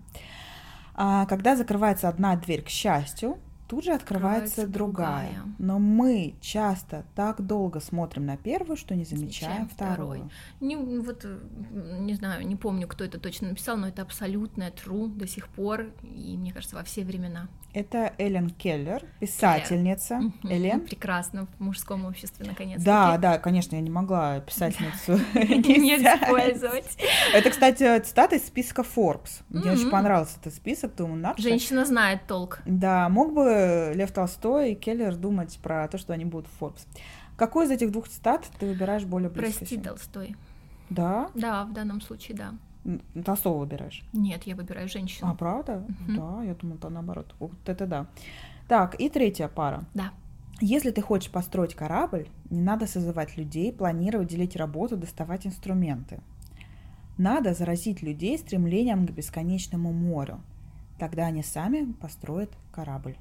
А, 0.98 1.26
когда 1.26 1.56
закрывается 1.58 2.08
одна 2.08 2.36
дверь, 2.38 2.62
к 2.64 2.70
счастью, 2.70 3.38
тут 3.68 3.84
же 3.84 3.92
открывается, 3.94 4.62
Открывается 4.62 4.68
другая. 4.68 5.30
другая. 5.30 5.56
Но 5.58 5.80
мы 5.80 6.36
часто 6.42 7.06
так 7.16 7.46
долго 7.46 7.80
смотрим 7.80 8.26
на 8.26 8.38
первую, 8.38 8.78
что 8.78 8.96
не 8.96 9.06
Замечаем 9.06 9.68
вторую. 9.68 10.30
Не, 10.60 10.76
вот, 10.76 11.22
э, 11.26 11.38
не 12.00 12.14
знаю, 12.16 12.46
не 12.48 12.56
помню, 12.56 12.88
кто 12.88 13.04
это 13.04 13.20
точно 13.20 13.50
написал, 13.50 13.78
но 13.78 13.88
это 13.88 14.02
абсолютная 14.02 14.72
true 14.72 15.08
до 15.08 15.28
сих 15.28 15.48
пор, 15.48 15.88
и, 16.04 16.38
мне 16.38 16.52
кажется, 16.52 16.76
во 16.76 16.84
все 16.84 17.04
времена. 17.04 17.48
Это 17.74 18.14
Эллен 18.18 18.50
Келлер, 18.50 19.04
писательница. 19.20 20.22
Элен? 20.44 20.82
Прекрасно, 20.82 21.48
в 21.58 21.60
мужском 21.60 22.06
обществе, 22.06 22.46
наконец 22.46 22.82
Да, 22.82 23.18
да, 23.18 23.38
конечно, 23.38 23.76
я 23.76 23.82
не 23.82 23.90
могла 23.90 24.40
писательницу 24.40 25.20
Не 25.34 25.98
использовать. 25.98 26.98
Это, 27.34 27.50
кстати, 27.50 28.00
цитата 28.00 28.36
из 28.38 28.48
списка 28.48 28.82
Forbes. 28.84 29.42
Мне 29.50 29.72
очень 29.72 29.90
понравился 29.90 30.38
этот 30.40 30.54
список, 30.54 30.96
думаю, 30.96 31.18
надо 31.18 31.42
же. 31.42 31.50
Женщина 31.50 31.86
знает 31.86 32.22
толк. 32.28 32.62
Да, 32.66 33.10
мог 33.10 33.34
бы 33.34 33.46
Лев 33.94 34.12
Толстой 34.12 34.72
и 34.72 34.76
Келлер 34.76 35.16
думать 35.16 35.60
про 35.62 35.88
то, 35.88 35.98
что 35.98 36.14
они 36.14 36.26
будут 36.26 36.48
в 36.48 36.62
Forbes. 36.62 36.88
Какой 37.38 37.66
из 37.66 37.72
этих 37.72 37.92
двух 37.92 38.08
цитат 38.08 38.50
ты 38.60 38.66
выбираешь 38.66 39.04
более 39.04 39.30
близко? 39.30 39.60
Прости? 39.60 39.78
Толстой. 39.78 40.36
Да? 40.90 41.30
Да, 41.36 41.66
в 41.66 41.74
данном 41.74 42.02
случае, 42.02 42.38
да. 42.38 42.54
Толстого 43.24 43.60
выбираешь? 43.60 44.04
Нет, 44.14 44.44
я 44.44 44.56
выбираю 44.56 44.88
женщину. 44.88 45.30
А, 45.30 45.36
правда? 45.36 45.86
Мгм. 46.08 46.16
Да, 46.16 46.44
я 46.44 46.54
думала, 46.54 46.78
то 46.78 46.90
наоборот. 46.90 47.34
Вот 47.40 47.52
это 47.66 47.88
да. 47.88 48.08
Так, 48.68 49.00
и 49.00 49.10
третья 49.10 49.48
пара. 49.48 49.84
Да. 49.94 50.12
Если 50.62 50.92
ты 50.92 51.02
хочешь 51.02 51.32
построить 51.32 51.76
корабль, 51.76 52.28
не 52.50 52.62
надо 52.62 52.88
созывать 52.88 53.36
людей, 53.38 53.74
планировать, 53.74 54.30
делить 54.30 54.56
работу, 54.56 54.96
доставать 54.96 55.46
инструменты. 55.46 56.22
Надо 57.18 57.54
заразить 57.54 58.02
людей 58.02 58.38
стремлением 58.38 59.06
к 59.08 59.12
бесконечному 59.12 59.92
морю. 59.92 60.42
Тогда 61.00 61.26
они 61.26 61.44
сами 61.44 61.92
построят 61.94 62.52
корабль. 62.72 63.18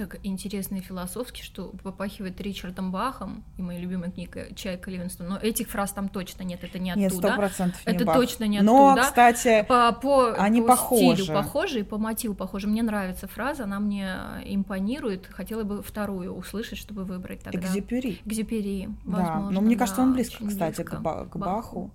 Так 0.00 0.18
интересно 0.22 0.76
и 0.76 0.80
философски, 0.80 1.42
что 1.42 1.74
попахивает 1.82 2.40
Ричардом 2.40 2.90
Бахом 2.90 3.44
и 3.58 3.62
моей 3.62 3.82
любимой 3.82 4.10
книгой 4.10 4.54
«Чайка 4.54 4.90
Ливинстон». 4.90 5.28
Но 5.28 5.36
этих 5.36 5.68
фраз 5.68 5.92
там 5.92 6.08
точно 6.08 6.42
нет, 6.42 6.64
это 6.64 6.78
не 6.78 6.94
Нет, 6.96 7.12
сто 7.12 7.18
оттуда. 7.18 7.36
процентов 7.36 7.86
не 7.86 7.92
Это 7.92 8.06
Бах. 8.06 8.16
точно 8.16 8.44
не 8.44 8.62
Но, 8.62 8.92
оттуда. 8.92 9.06
кстати, 9.06 9.62
По, 9.68 9.92
по, 9.92 10.32
Они 10.38 10.62
по 10.62 10.68
похожи. 10.68 11.22
стилю 11.24 11.34
похожи 11.34 11.80
и 11.80 11.82
по 11.82 11.98
мотиву 11.98 12.34
похожи. 12.34 12.66
Мне 12.66 12.82
нравится 12.82 13.28
фраза, 13.28 13.64
она 13.64 13.78
мне 13.78 14.16
импонирует. 14.46 15.26
Хотела 15.26 15.64
бы 15.64 15.82
вторую 15.82 16.32
услышать, 16.34 16.78
чтобы 16.78 17.04
выбрать 17.04 17.42
тогда. 17.42 17.58
Экзюпери. 17.60 18.22
Экзюпери, 18.24 18.88
Да, 19.04 19.18
возможно, 19.18 19.50
но 19.50 19.60
мне 19.60 19.76
кажется, 19.76 20.00
да, 20.00 20.06
он 20.06 20.14
близко, 20.14 20.46
кстати, 20.48 20.76
близко 20.76 20.96
к, 20.96 21.02
Ба- 21.02 21.26
к 21.26 21.36
Баху. 21.36 21.90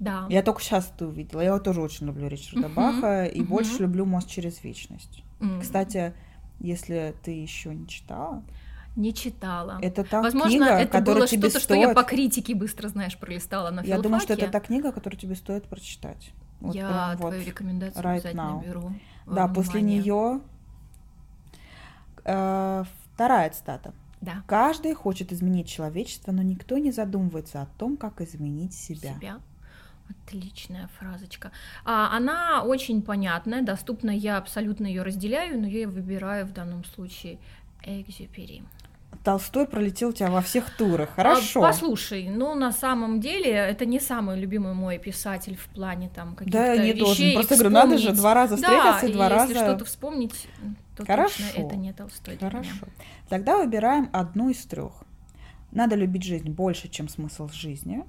Да. 0.00 0.26
Я 0.28 0.42
только 0.42 0.60
сейчас 0.60 0.90
это 0.92 1.06
увидела. 1.06 1.40
Я 1.40 1.50
его 1.50 1.60
тоже 1.60 1.80
очень 1.80 2.06
люблю 2.08 2.26
Ричарда 2.26 2.66
Мгм, 2.66 2.74
Баха 2.74 3.26
и 3.26 3.38
мгм. 3.42 3.48
больше 3.48 3.82
люблю 3.82 4.04
«Мост 4.04 4.28
через 4.28 4.64
вечность». 4.64 5.22
М, 5.40 5.60
Кстати, 5.60 6.14
если 6.64 7.14
ты 7.22 7.30
еще 7.30 7.74
не 7.74 7.86
читала, 7.86 8.42
не 8.96 9.12
читала. 9.12 9.78
это 9.82 10.04
та 10.04 10.22
Возможно, 10.22 10.50
книга, 10.50 10.66
это 10.66 10.98
которая 10.98 11.18
было 11.20 11.26
тебе 11.26 11.48
что-то, 11.48 11.64
стоит... 11.64 11.80
что 11.80 11.88
я 11.88 11.94
по 11.94 12.04
критике 12.04 12.54
быстро, 12.54 12.88
знаешь, 12.88 13.18
пролистала 13.18 13.70
на 13.70 13.80
Я 13.80 14.00
думаю, 14.00 14.20
что 14.20 14.32
это 14.32 14.42
филфаке. 14.42 14.60
та 14.60 14.66
книга, 14.66 14.92
которую 14.92 15.18
тебе 15.18 15.34
стоит 15.34 15.64
прочитать. 15.64 16.32
Вот 16.60 16.74
я 16.74 16.88
прям 16.88 17.16
вот. 17.16 17.28
твою 17.30 17.44
рекомендацию 17.44 18.04
right 18.04 18.12
обязательно 18.12 18.40
now. 18.40 18.64
беру. 18.64 18.92
Да, 19.26 19.48
после 19.48 19.80
внимание. 19.80 20.02
нее 20.02 20.40
вторая 23.14 23.50
цитата. 23.50 23.92
Да. 24.20 24.42
Каждый 24.46 24.94
хочет 24.94 25.32
изменить 25.32 25.68
человечество, 25.68 26.32
но 26.32 26.42
никто 26.42 26.78
не 26.78 26.90
задумывается 26.90 27.60
о 27.60 27.66
том, 27.66 27.96
как 27.98 28.22
изменить 28.22 28.72
себя. 28.72 29.14
себя. 29.14 29.40
Отличная 30.08 30.88
фразочка. 30.98 31.52
А, 31.84 32.14
она 32.16 32.62
очень 32.62 33.02
понятная, 33.02 33.62
доступна, 33.62 34.10
я 34.10 34.38
абсолютно 34.38 34.86
ее 34.86 35.02
разделяю, 35.02 35.60
но 35.60 35.66
я 35.66 35.88
выбираю 35.88 36.46
в 36.46 36.52
данном 36.52 36.84
случае 36.84 37.38
Экзюпери. 37.82 38.62
Толстой 39.22 39.66
пролетел 39.66 40.12
тебя 40.12 40.30
во 40.30 40.42
всех 40.42 40.70
турах. 40.76 41.10
А, 41.12 41.22
Хорошо. 41.22 41.60
послушай, 41.60 42.28
ну 42.28 42.54
на 42.54 42.72
самом 42.72 43.20
деле 43.20 43.50
это 43.52 43.86
не 43.86 44.00
самый 44.00 44.38
любимый 44.38 44.74
мой 44.74 44.98
писатель 44.98 45.56
в 45.56 45.66
плане 45.68 46.10
там 46.14 46.34
каких-то 46.34 46.58
да, 46.58 46.76
не 46.76 46.92
вещей. 46.92 47.00
тоже. 47.00 47.32
Просто 47.34 47.54
говорю, 47.54 47.70
надо 47.70 47.92
же 47.92 47.98
вспомнить. 47.98 48.20
два 48.20 48.34
раза 48.34 48.56
встретиться 48.56 49.00
да, 49.00 49.06
и 49.06 49.12
два 49.12 49.26
и 49.26 49.30
раза. 49.30 49.52
если 49.52 49.64
что-то 49.64 49.84
вспомнить, 49.84 50.48
то 50.96 51.06
Хорошо. 51.06 51.42
точно 51.42 51.60
это 51.60 51.76
не 51.76 51.92
Толстой. 51.92 52.38
Хорошо. 52.38 52.86
Тогда 53.28 53.56
выбираем 53.56 54.10
одну 54.12 54.50
из 54.50 54.64
трех. 54.64 54.92
Надо 55.72 55.96
любить 55.96 56.22
жизнь 56.22 56.50
больше, 56.50 56.88
чем 56.88 57.08
смысл 57.08 57.48
жизни. 57.48 58.04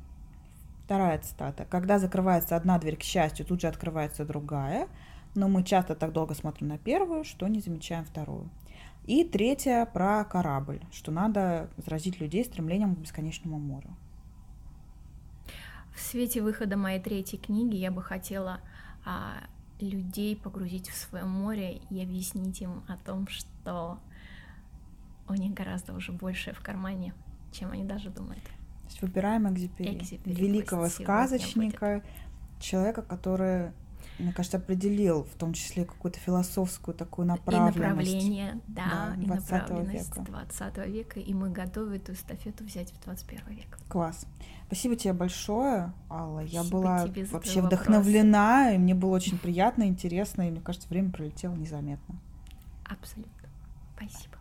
Вторая 0.86 1.18
цитата. 1.18 1.66
Когда 1.66 1.98
закрывается 1.98 2.56
одна 2.56 2.78
дверь, 2.78 2.96
к 2.96 3.02
счастью, 3.02 3.44
тут 3.44 3.60
же 3.60 3.68
открывается 3.68 4.24
другая. 4.24 4.88
Но 5.34 5.50
мы 5.50 5.64
часто 5.64 5.96
так 5.96 6.14
долго 6.14 6.36
смотрим 6.36 6.68
на 6.68 6.78
первую, 6.78 7.24
что 7.24 7.48
не 7.48 7.60
замечаем 7.60 8.06
вторую. 8.06 8.50
И 9.06 9.24
третья 9.24 9.86
про 9.88 10.24
корабль, 10.24 10.80
что 10.92 11.12
надо 11.12 11.72
заразить 11.78 12.20
людей 12.20 12.46
стремлением 12.46 12.96
к 12.96 13.00
бесконечному 13.00 13.58
морю. 13.58 13.96
В 15.96 16.00
свете 16.00 16.42
выхода 16.44 16.78
моей 16.78 17.00
третьей 17.02 17.40
книги 17.40 17.76
я 17.76 17.90
бы 17.90 18.04
хотела 18.04 18.60
а, 19.06 19.44
людей 19.80 20.36
погрузить 20.36 20.90
в 20.90 20.96
свое 20.96 21.26
море 21.26 21.82
и 21.90 22.02
объяснить 22.02 22.62
им 22.62 22.84
о 22.88 22.98
том, 22.98 23.28
что 23.28 24.00
у 25.28 25.34
них 25.34 25.54
гораздо 25.56 25.94
уже 25.94 26.12
больше 26.12 26.54
в 26.54 26.62
кармане, 26.62 27.16
чем 27.52 27.72
они 27.72 27.84
даже 27.84 28.12
думают. 28.12 28.44
То 28.86 28.90
есть 28.92 29.02
выбираем 29.02 29.52
Экзюпери, 29.52 29.98
Экзюпери 29.98 30.34
великого 30.36 30.88
сказочника, 30.90 32.04
человека, 32.60 33.02
который, 33.02 33.72
мне 34.20 34.32
кажется, 34.32 34.58
определил 34.58 35.24
в 35.24 35.36
том 35.38 35.54
числе 35.54 35.86
какую-то 35.86 36.20
философскую 36.20 36.96
такую 36.96 37.26
И 37.26 37.30
направленность. 37.30 37.78
направление, 37.78 38.60
да, 38.68 39.14
Да, 39.16 39.22
и 39.22 39.26
20 39.26 39.52
направленность 39.52 40.10
века. 40.18 40.22
20 40.32 40.78
века, 40.88 41.20
и 41.20 41.34
мы 41.34 41.50
готовы 41.50 41.98
эту 41.98 42.14
эстафету 42.14 42.64
взять 42.64 42.92
в 42.92 43.04
21 43.04 43.56
век. 43.56 43.78
Класс. 43.90 44.26
Спасибо 44.68 44.96
тебе 44.96 45.14
большое, 45.14 45.92
Алла. 46.10 46.40
Я 46.40 46.62
Спасибо 46.62 46.78
была 46.82 47.08
тебе 47.08 47.26
за 47.26 47.34
вообще 47.34 47.52
твой 47.52 47.64
вопрос. 47.64 47.80
вдохновлена, 47.82 48.72
и 48.74 48.78
мне 48.78 48.96
было 48.96 49.16
очень 49.16 49.38
приятно, 49.38 49.84
интересно, 49.84 50.48
и 50.48 50.52
мне 50.52 50.62
кажется, 50.62 50.88
время 50.90 51.12
пролетело 51.12 51.54
незаметно. 51.54 52.16
Абсолютно. 52.86 53.32
Спасибо. 53.96 54.35